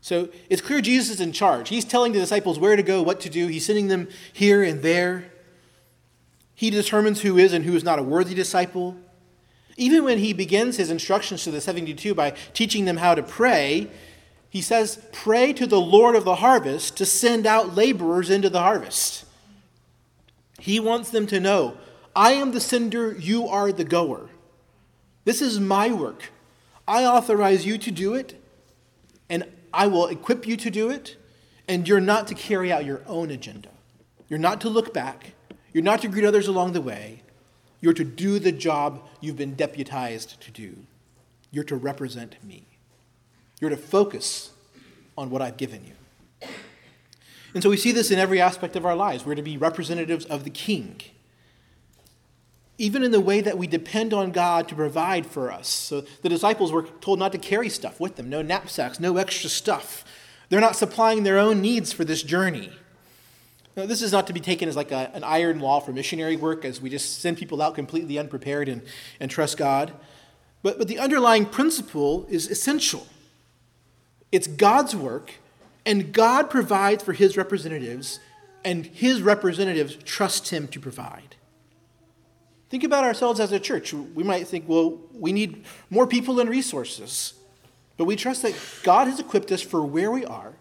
[0.00, 1.68] So it's clear Jesus is in charge.
[1.68, 3.46] He's telling the disciples where to go, what to do.
[3.48, 5.32] He's sending them here and there.
[6.54, 8.96] He determines who is and who is not a worthy disciple.
[9.80, 13.88] Even when he begins his instructions to the 72 by teaching them how to pray,
[14.50, 18.60] he says, Pray to the Lord of the harvest to send out laborers into the
[18.60, 19.24] harvest.
[20.58, 21.78] He wants them to know
[22.14, 24.28] I am the sender, you are the goer.
[25.24, 26.30] This is my work.
[26.86, 28.38] I authorize you to do it,
[29.30, 31.16] and I will equip you to do it,
[31.66, 33.70] and you're not to carry out your own agenda.
[34.28, 35.32] You're not to look back.
[35.72, 37.22] You're not to greet others along the way.
[37.80, 40.76] You're to do the job you've been deputized to do.
[41.50, 42.64] You're to represent me.
[43.60, 44.50] You're to focus
[45.16, 46.48] on what I've given you.
[47.52, 49.24] And so we see this in every aspect of our lives.
[49.24, 51.00] We're to be representatives of the King.
[52.78, 55.68] Even in the way that we depend on God to provide for us.
[55.68, 59.50] So the disciples were told not to carry stuff with them no knapsacks, no extra
[59.50, 60.04] stuff.
[60.48, 62.70] They're not supplying their own needs for this journey.
[63.76, 66.36] Now, this is not to be taken as like a, an iron law for missionary
[66.36, 68.82] work, as we just send people out completely unprepared and,
[69.20, 69.92] and trust God.
[70.62, 73.06] But, but the underlying principle is essential.
[74.32, 75.34] It's God's work,
[75.86, 78.20] and God provides for his representatives,
[78.64, 81.36] and his representatives trust him to provide.
[82.68, 83.92] Think about ourselves as a church.
[83.92, 87.34] We might think, well, we need more people and resources.
[87.96, 90.54] But we trust that God has equipped us for where we are,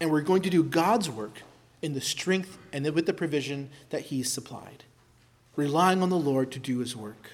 [0.00, 1.42] and we're going to do God's work
[1.84, 4.84] in the strength and with the provision that He's supplied,
[5.54, 7.32] relying on the Lord to do His work.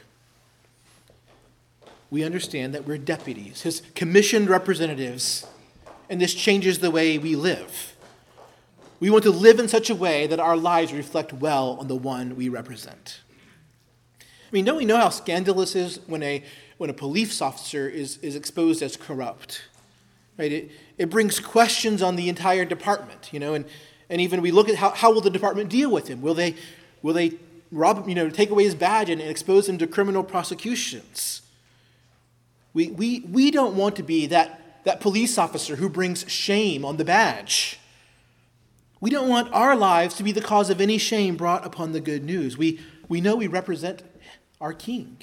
[2.10, 5.46] We understand that we're deputies, His commissioned representatives,
[6.08, 7.94] and this changes the way we live.
[8.98, 11.94] We want to live in such a way that our lives reflect well on the
[11.94, 13.20] one we represent.
[14.20, 16.42] I mean, don't we know how scandalous is when a,
[16.76, 19.62] when a police officer is, is exposed as corrupt?
[20.36, 20.50] Right?
[20.50, 23.64] It, it brings questions on the entire department, you know, and
[24.10, 26.20] and even we look at how, how will the department deal with him?
[26.20, 26.56] Will they,
[27.00, 27.34] will they
[27.70, 31.42] rob, you know, take away his badge and, expose him to criminal prosecutions?
[32.74, 36.96] We, we, we don't want to be that, that police officer who brings shame on
[36.96, 37.78] the badge.
[39.00, 42.00] We don't want our lives to be the cause of any shame brought upon the
[42.00, 42.58] good news.
[42.58, 44.02] We, we know we represent
[44.60, 45.18] our King.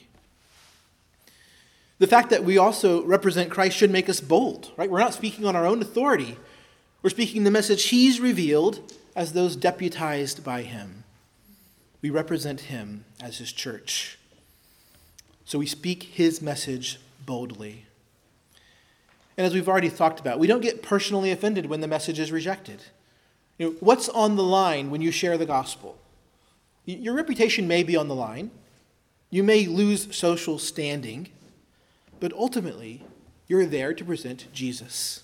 [2.00, 4.90] The fact that we also represent Christ should make us bold, right?
[4.90, 6.38] We're not speaking on our own authority.
[7.02, 11.04] We're speaking the message he's revealed as those deputized by him.
[12.02, 14.18] We represent him as his church.
[15.46, 17.86] So we speak his message boldly.
[19.38, 22.32] And as we've already talked about, we don't get personally offended when the message is
[22.32, 22.82] rejected.
[23.58, 25.98] You know, what's on the line when you share the gospel?
[26.86, 28.50] Your reputation may be on the line.
[29.30, 31.30] You may lose social standing,
[32.20, 33.04] but ultimately,
[33.48, 35.24] you're there to present Jesus.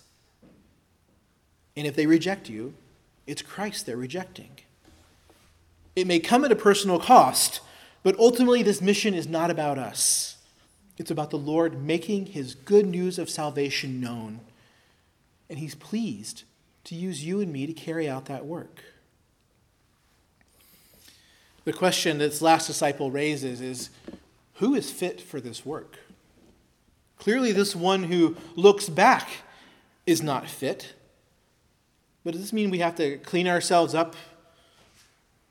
[1.75, 2.73] And if they reject you,
[3.25, 4.51] it's Christ they're rejecting.
[5.95, 7.61] It may come at a personal cost,
[8.01, 10.37] but ultimately, this mission is not about us.
[10.97, 14.41] It's about the Lord making his good news of salvation known.
[15.49, 16.43] And he's pleased
[16.85, 18.83] to use you and me to carry out that work.
[21.65, 23.89] The question that this last disciple raises is
[24.55, 25.97] who is fit for this work?
[27.17, 29.29] Clearly, this one who looks back
[30.05, 30.93] is not fit.
[32.23, 34.15] But does this mean we have to clean ourselves up,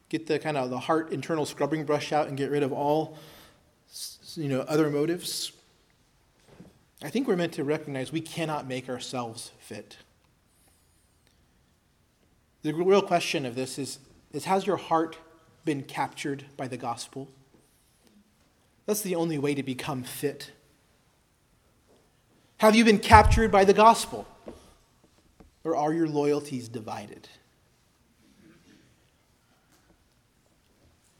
[0.09, 3.19] get the kind of the heart internal scrubbing brush out, and get rid of all
[4.35, 5.53] you know other motives?
[7.03, 9.99] I think we're meant to recognize we cannot make ourselves fit.
[12.62, 13.99] The real question of this is,
[14.32, 15.19] is has your heart
[15.65, 17.28] been captured by the gospel?
[18.86, 20.53] That's the only way to become fit.
[22.59, 24.27] Have you been captured by the gospel?
[25.64, 27.28] Or are your loyalties divided?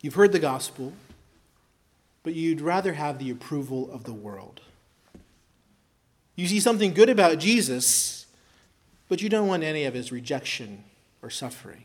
[0.01, 0.93] You've heard the gospel,
[2.25, 4.61] but you'd rather have the approval of the world.
[6.35, 8.27] You see something good about Jesus,
[9.09, 10.83] but you don't want any of his rejection
[11.23, 11.85] or suffering.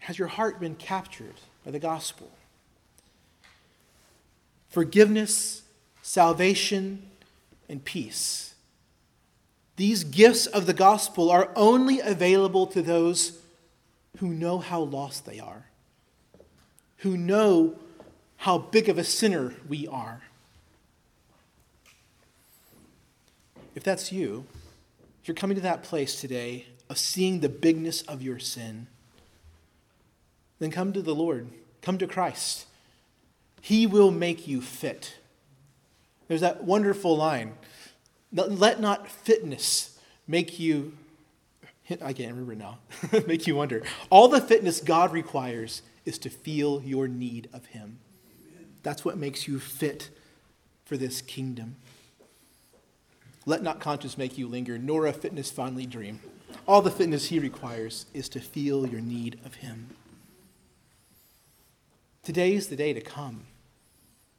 [0.00, 1.34] Has your heart been captured
[1.64, 2.30] by the gospel?
[4.68, 5.62] Forgiveness,
[6.02, 7.10] salvation,
[7.68, 8.45] and peace
[9.76, 13.38] these gifts of the gospel are only available to those
[14.18, 15.66] who know how lost they are,
[16.98, 17.76] who know
[18.38, 20.22] how big of a sinner we are.
[23.74, 24.46] If that's you,
[25.20, 28.86] if you're coming to that place today of seeing the bigness of your sin,
[30.58, 31.48] then come to the Lord,
[31.82, 32.66] come to Christ.
[33.60, 35.16] He will make you fit.
[36.28, 37.54] There's that wonderful line
[38.32, 40.96] let not fitness make you,
[41.90, 42.78] I can't remember now,
[43.26, 43.82] make you wonder.
[44.10, 47.98] All the fitness God requires is to feel your need of Him.
[48.82, 50.10] That's what makes you fit
[50.84, 51.76] for this kingdom.
[53.44, 56.20] Let not conscience make you linger, nor a fitness fondly dream.
[56.66, 59.88] All the fitness He requires is to feel your need of Him.
[62.22, 63.44] Today is the day to come,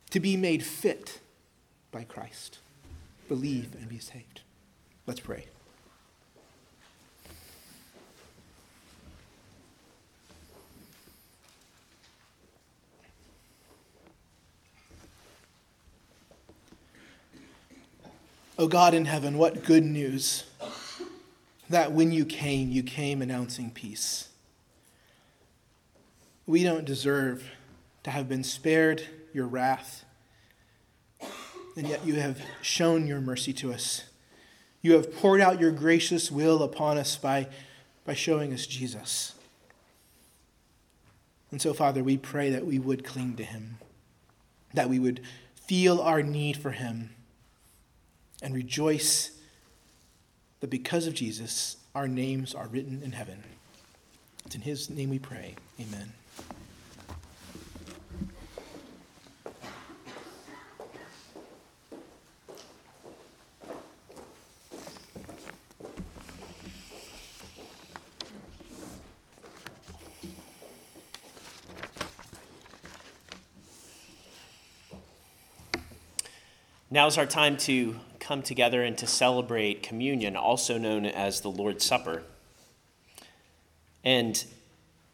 [0.09, 1.22] to be made fit
[1.91, 2.59] by Christ
[3.28, 4.41] believe and be saved.
[5.06, 5.45] Let's pray.
[18.60, 20.45] O oh God in heaven, what good news
[21.70, 24.30] that when you came, you came announcing peace.
[26.48, 27.52] We don't deserve
[28.04, 30.06] to have been spared your wrath
[31.78, 34.04] and yet you have shown your mercy to us.
[34.82, 37.48] You have poured out your gracious will upon us by,
[38.04, 39.36] by showing us Jesus.
[41.52, 43.78] And so, Father, we pray that we would cling to him,
[44.74, 45.22] that we would
[45.54, 47.12] feel our need for him,
[48.41, 49.32] and rejoice
[50.60, 53.44] that because of Jesus, our names are written in heaven.
[54.45, 55.56] It's in his name we pray.
[55.80, 56.14] Amen.
[76.98, 81.86] Now's our time to come together and to celebrate communion, also known as the Lord's
[81.86, 82.24] Supper.
[84.03, 84.44] And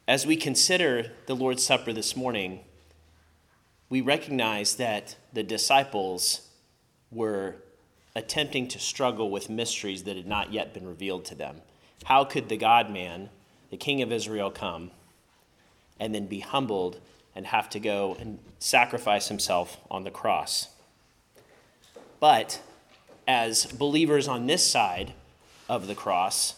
[0.07, 2.61] as we consider the Lord's Supper this morning,
[3.89, 6.47] we recognize that the disciples
[7.11, 7.55] were
[8.15, 11.57] attempting to struggle with mysteries that had not yet been revealed to them.
[12.05, 13.29] How could the God man,
[13.71, 14.91] the King of Israel, come
[15.99, 17.01] and then be humbled
[17.35, 20.69] and have to go and sacrifice himself on the cross?
[22.23, 22.61] But
[23.27, 25.11] as believers on this side
[25.67, 26.55] of the cross,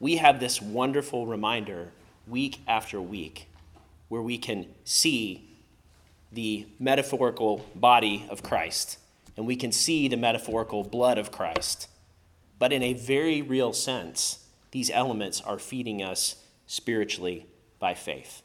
[0.00, 1.88] we have this wonderful reminder
[2.26, 3.46] week after week
[4.08, 5.50] where we can see
[6.32, 8.96] the metaphorical body of Christ
[9.36, 11.88] and we can see the metaphorical blood of Christ.
[12.58, 16.36] But in a very real sense, these elements are feeding us
[16.66, 17.44] spiritually
[17.78, 18.40] by faith.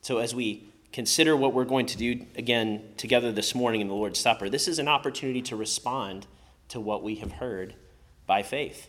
[0.00, 0.64] So as we
[0.96, 4.66] consider what we're going to do again together this morning in the Lord's Supper, this
[4.66, 6.26] is an opportunity to respond
[6.68, 7.74] to what we have heard
[8.26, 8.88] by faith,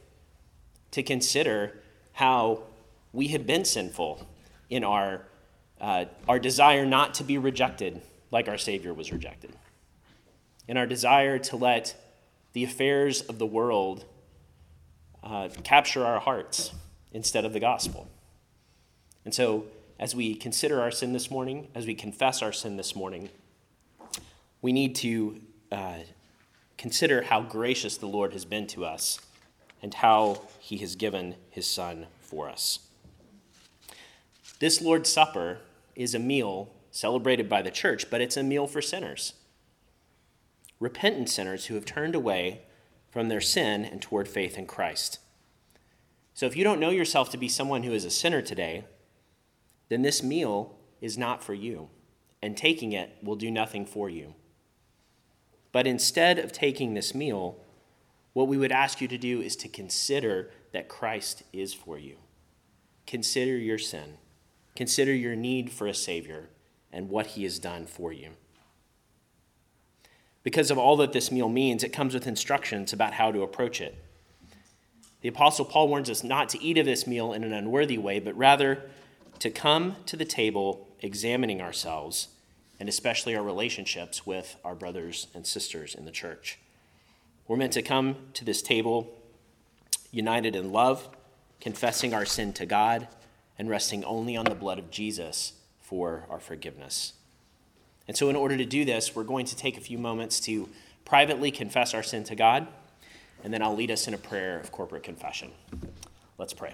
[0.92, 1.82] to consider
[2.14, 2.64] how
[3.12, 4.26] we have been sinful
[4.70, 5.24] in our,
[5.82, 8.02] uh, our desire not to be rejected
[8.32, 9.52] like our Savior was rejected,
[10.66, 11.94] in our desire to let
[12.54, 14.06] the affairs of the world
[15.26, 16.72] uh, capture our hearts
[17.12, 18.08] instead of the gospel.
[19.26, 19.66] And so,
[20.00, 23.30] as we consider our sin this morning, as we confess our sin this morning,
[24.62, 25.42] we need to
[25.72, 26.00] uh,
[26.78, 29.20] consider how gracious the Lord has been to us
[29.82, 32.80] and how he has given his Son for us.
[34.60, 35.60] This Lord's Supper
[35.96, 39.34] is a meal celebrated by the church, but it's a meal for sinners.
[40.80, 42.62] Repentant sinners who have turned away
[43.10, 45.20] from their sin and toward faith in Christ.
[46.34, 48.84] So if you don't know yourself to be someone who is a sinner today,
[49.90, 51.90] then this meal is not for you,
[52.42, 54.34] and taking it will do nothing for you.
[55.72, 57.58] But instead of taking this meal,
[58.34, 62.18] what we would ask you to do is to consider that Christ is for you.
[63.06, 64.18] Consider your sin,
[64.76, 66.50] consider your need for a Savior,
[66.92, 68.32] and what He has done for you.
[70.44, 73.82] Because of all that this meal means, it comes with instructions about how to approach
[73.82, 73.98] it.
[75.22, 78.20] The Apostle Paul warns us not to eat of this meal in an unworthy way,
[78.20, 78.90] but rather
[79.40, 82.30] to come to the table examining ourselves
[82.80, 86.60] and especially our relationships with our brothers and sisters in the church.
[87.48, 89.14] We're meant to come to this table
[90.12, 91.10] united in love,
[91.60, 93.08] confessing our sin to God,
[93.58, 97.14] and resting only on the blood of Jesus for our forgiveness.
[98.08, 100.70] And so, in order to do this, we're going to take a few moments to
[101.04, 102.68] privately confess our sin to God,
[103.44, 105.52] and then I'll lead us in a prayer of corporate confession.
[106.38, 106.74] Let's pray.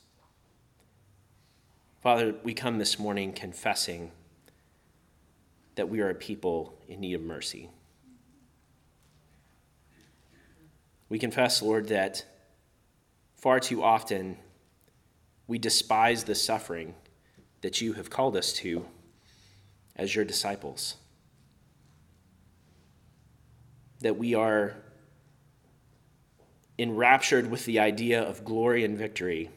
[2.01, 4.11] Father, we come this morning confessing
[5.75, 7.69] that we are a people in need of mercy.
[11.09, 12.25] We confess, Lord, that
[13.35, 14.37] far too often
[15.45, 16.95] we despise the suffering
[17.61, 18.83] that you have called us to
[19.95, 20.95] as your disciples.
[23.99, 24.75] That we are
[26.79, 29.51] enraptured with the idea of glory and victory,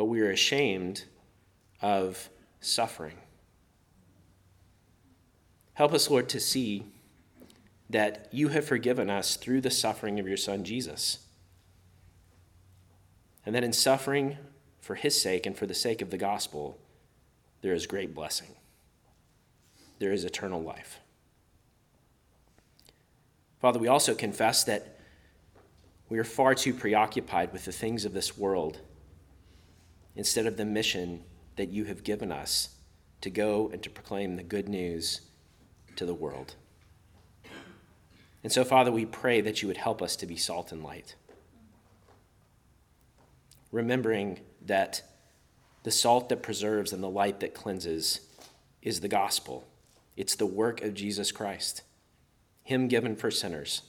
[0.00, 1.04] but we are ashamed
[1.82, 3.18] of suffering.
[5.74, 6.86] Help us, Lord, to see
[7.90, 11.26] that you have forgiven us through the suffering of your Son, Jesus.
[13.44, 14.38] And that in suffering
[14.80, 16.78] for his sake and for the sake of the gospel,
[17.60, 18.54] there is great blessing.
[19.98, 20.98] There is eternal life.
[23.60, 24.98] Father, we also confess that
[26.08, 28.80] we are far too preoccupied with the things of this world
[30.16, 31.22] instead of the mission
[31.56, 32.76] that you have given us
[33.20, 35.20] to go and to proclaim the good news
[35.96, 36.54] to the world.
[38.42, 41.14] And so, Father, we pray that you would help us to be salt and light.
[43.70, 45.02] Remembering that
[45.82, 48.20] the salt that preserves and the light that cleanses
[48.82, 49.66] is the gospel.
[50.16, 51.82] It's the work of Jesus Christ,
[52.62, 53.82] Him given for sinners.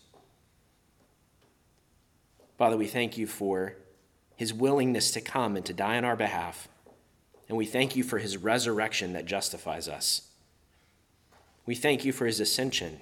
[2.57, 3.75] Father, we thank you for
[4.41, 6.67] His willingness to come and to die on our behalf.
[7.47, 10.23] And we thank you for His resurrection that justifies us.
[11.65, 12.99] We thank you for His ascension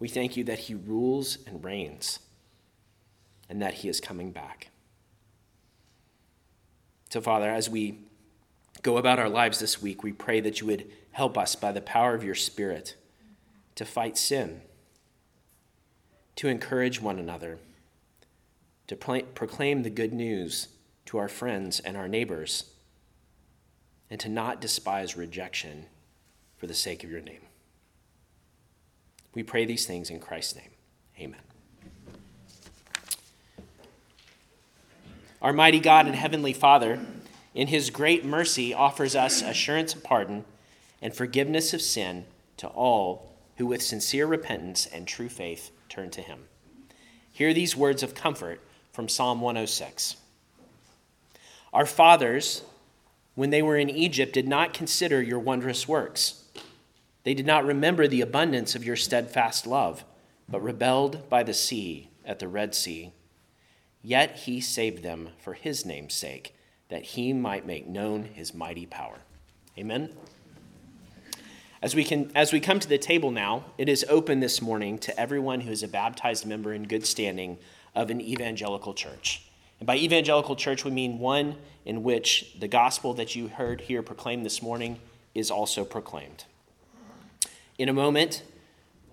[0.00, 2.20] we thank you that he rules and reigns
[3.48, 4.68] and that he is coming back.
[7.10, 7.98] So, Father, as we
[8.82, 11.80] go about our lives this week, we pray that you would help us by the
[11.80, 12.94] power of your Spirit
[13.74, 14.60] to fight sin,
[16.36, 17.58] to encourage one another,
[18.88, 20.68] to proclaim the good news
[21.06, 22.64] to our friends and our neighbors,
[24.10, 25.86] and to not despise rejection
[26.56, 27.40] for the sake of your name.
[29.34, 30.70] We pray these things in Christ's name.
[31.20, 31.40] Amen.
[35.40, 36.98] Our mighty God and heavenly Father,
[37.54, 40.44] in his great mercy, offers us assurance of pardon
[41.00, 42.24] and forgiveness of sin
[42.56, 46.44] to all who, with sincere repentance and true faith, turn to him.
[47.30, 48.60] Hear these words of comfort
[48.98, 50.16] from Psalm 106.
[51.72, 52.64] Our fathers,
[53.36, 56.42] when they were in Egypt, did not consider your wondrous works
[57.22, 60.02] they did not remember the abundance of your steadfast love,
[60.48, 63.12] but rebelled by the sea at the Red Sea.
[64.02, 66.56] Yet he saved them for his name's sake,
[66.88, 69.18] that he might make known his mighty power.
[69.78, 70.10] Amen.
[71.80, 74.98] As we, can, as we come to the table now, it is open this morning
[74.98, 77.58] to everyone who is a baptized member in good standing
[77.98, 79.42] of an evangelical church.
[79.80, 84.02] And by evangelical church, we mean one in which the gospel that you heard here
[84.02, 84.98] proclaimed this morning
[85.34, 86.44] is also proclaimed.
[87.76, 88.44] In a moment,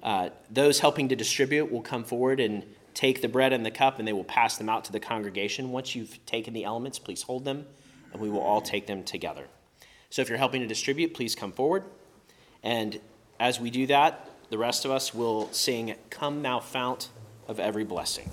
[0.03, 2.64] uh, those helping to distribute will come forward and
[2.94, 5.72] take the bread and the cup and they will pass them out to the congregation.
[5.72, 7.66] Once you've taken the elements, please hold them
[8.14, 9.45] and we will all take them together.
[10.12, 11.84] So if you're helping to distribute, please come forward.
[12.62, 12.99] And
[13.40, 17.10] as we do that, the rest of us will sing, Come Thou Fount
[17.48, 18.30] of Every Blessing.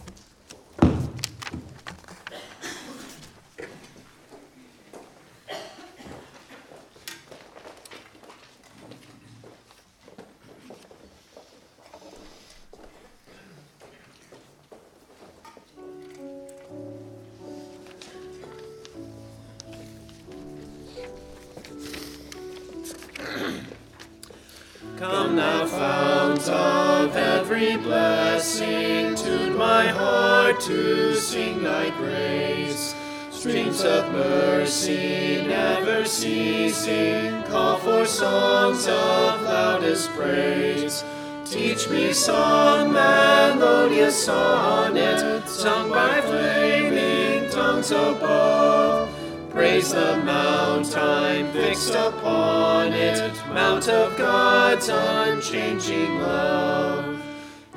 [34.63, 41.03] Mercy never ceasing, call for songs of loudest praise.
[41.45, 49.11] Teach me some melodious sonnet, sung by flaming tongues above
[49.51, 57.22] Praise the mount I'm fixed upon it, mount of God's unchanging love.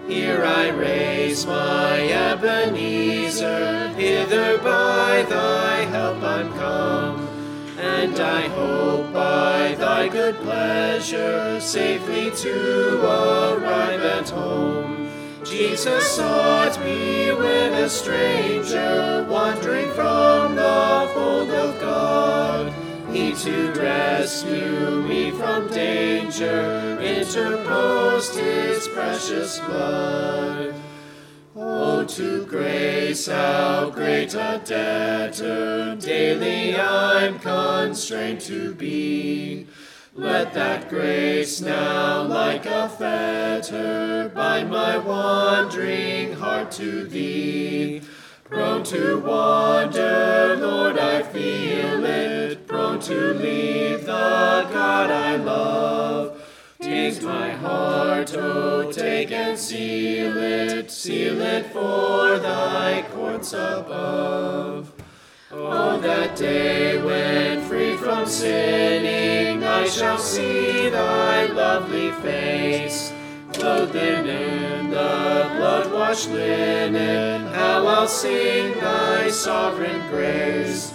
[0.07, 7.27] Here I raise my Ebenezer, hither by thy help I'm come.
[7.79, 15.09] And I hope by thy good pleasure safely to arrive at home.
[15.43, 22.84] Jesus sought me when a stranger, wandering from the fold of God.
[23.15, 30.75] He to rescue me from danger interposed his precious blood.
[31.55, 39.67] Oh, to grace, how great a debtor daily I'm constrained to be.
[40.13, 48.01] Let that grace now, like a fetter, bind my wandering heart to thee.
[48.43, 52.34] Prone to wander, Lord, I feel it.
[53.05, 56.41] To leave the God I love.
[56.81, 64.91] Take my heart, oh, take and seal it, seal it for thy courts above.
[65.51, 73.13] Oh, that day when free from sinning, I shall see thy lovely face.
[73.53, 80.94] Clothed in the blood washed linen, how I'll sing thy sovereign grace.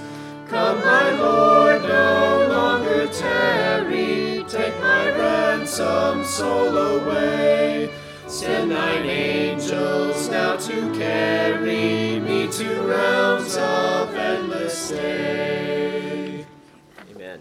[0.51, 7.89] Come, my Lord, no longer tarry, take my ransom soul away.
[8.27, 16.45] Send thine angels now to carry me to realms of endless day.
[17.13, 17.41] Amen.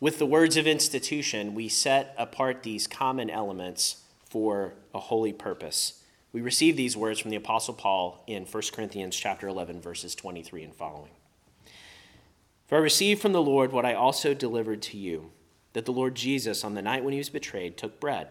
[0.00, 6.04] With the words of institution, we set apart these common elements for a holy purpose.
[6.32, 10.62] We receive these words from the apostle Paul in 1 Corinthians chapter 11 verses 23
[10.62, 11.10] and following.
[12.68, 15.32] For I received from the Lord what I also delivered to you,
[15.72, 18.28] that the Lord Jesus on the night when he was betrayed took bread,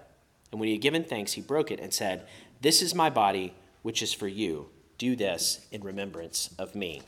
[0.51, 2.25] and when he had given thanks he broke it and said,
[2.61, 4.69] "This is my body, which is for you.
[4.97, 7.01] Do this in remembrance of me."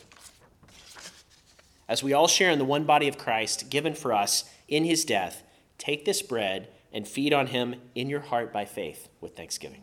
[1.90, 5.04] As we all share in the one body of Christ given for us in his
[5.04, 5.42] death,
[5.80, 9.82] take this bread and feed on him in your heart by faith with thanksgiving.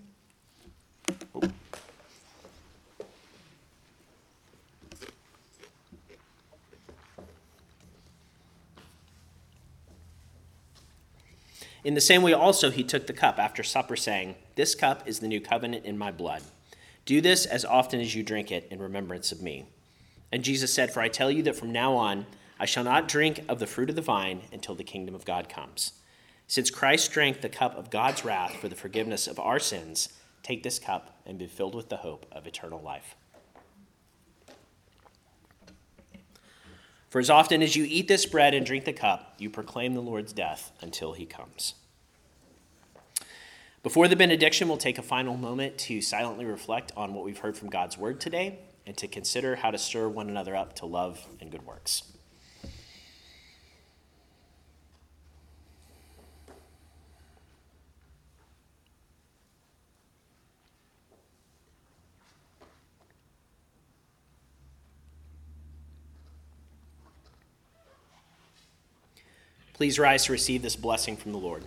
[11.83, 15.19] In the same way, also, he took the cup after supper, saying, This cup is
[15.19, 16.43] the new covenant in my blood.
[17.05, 19.67] Do this as often as you drink it in remembrance of me.
[20.33, 22.27] And Jesus said, For I tell you that from now on
[22.59, 25.49] I shall not drink of the fruit of the vine until the kingdom of God
[25.49, 25.93] comes.
[26.49, 30.11] Since Christ drank the cup of God's wrath for the forgiveness of our sins,
[30.43, 33.15] take this cup and be filled with the hope of eternal life.
[37.09, 40.03] For as often as you eat this bread and drink the cup, you proclaim the
[40.03, 41.75] Lord's death until he comes.
[43.83, 47.57] Before the benediction, we'll take a final moment to silently reflect on what we've heard
[47.57, 51.27] from God's word today and to consider how to stir one another up to love
[51.41, 52.05] and good works.
[69.75, 71.63] Please rise to receive this blessing from the Lord.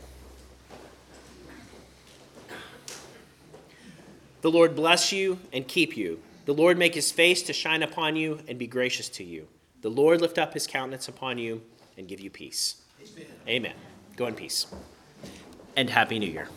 [4.41, 6.19] The Lord bless you and keep you.
[6.49, 9.47] The Lord make his face to shine upon you and be gracious to you.
[9.81, 11.61] The Lord lift up his countenance upon you
[11.95, 12.81] and give you peace.
[12.99, 13.27] Amen.
[13.47, 13.73] Amen.
[14.15, 14.65] Go in peace.
[15.75, 16.49] And Happy New Year.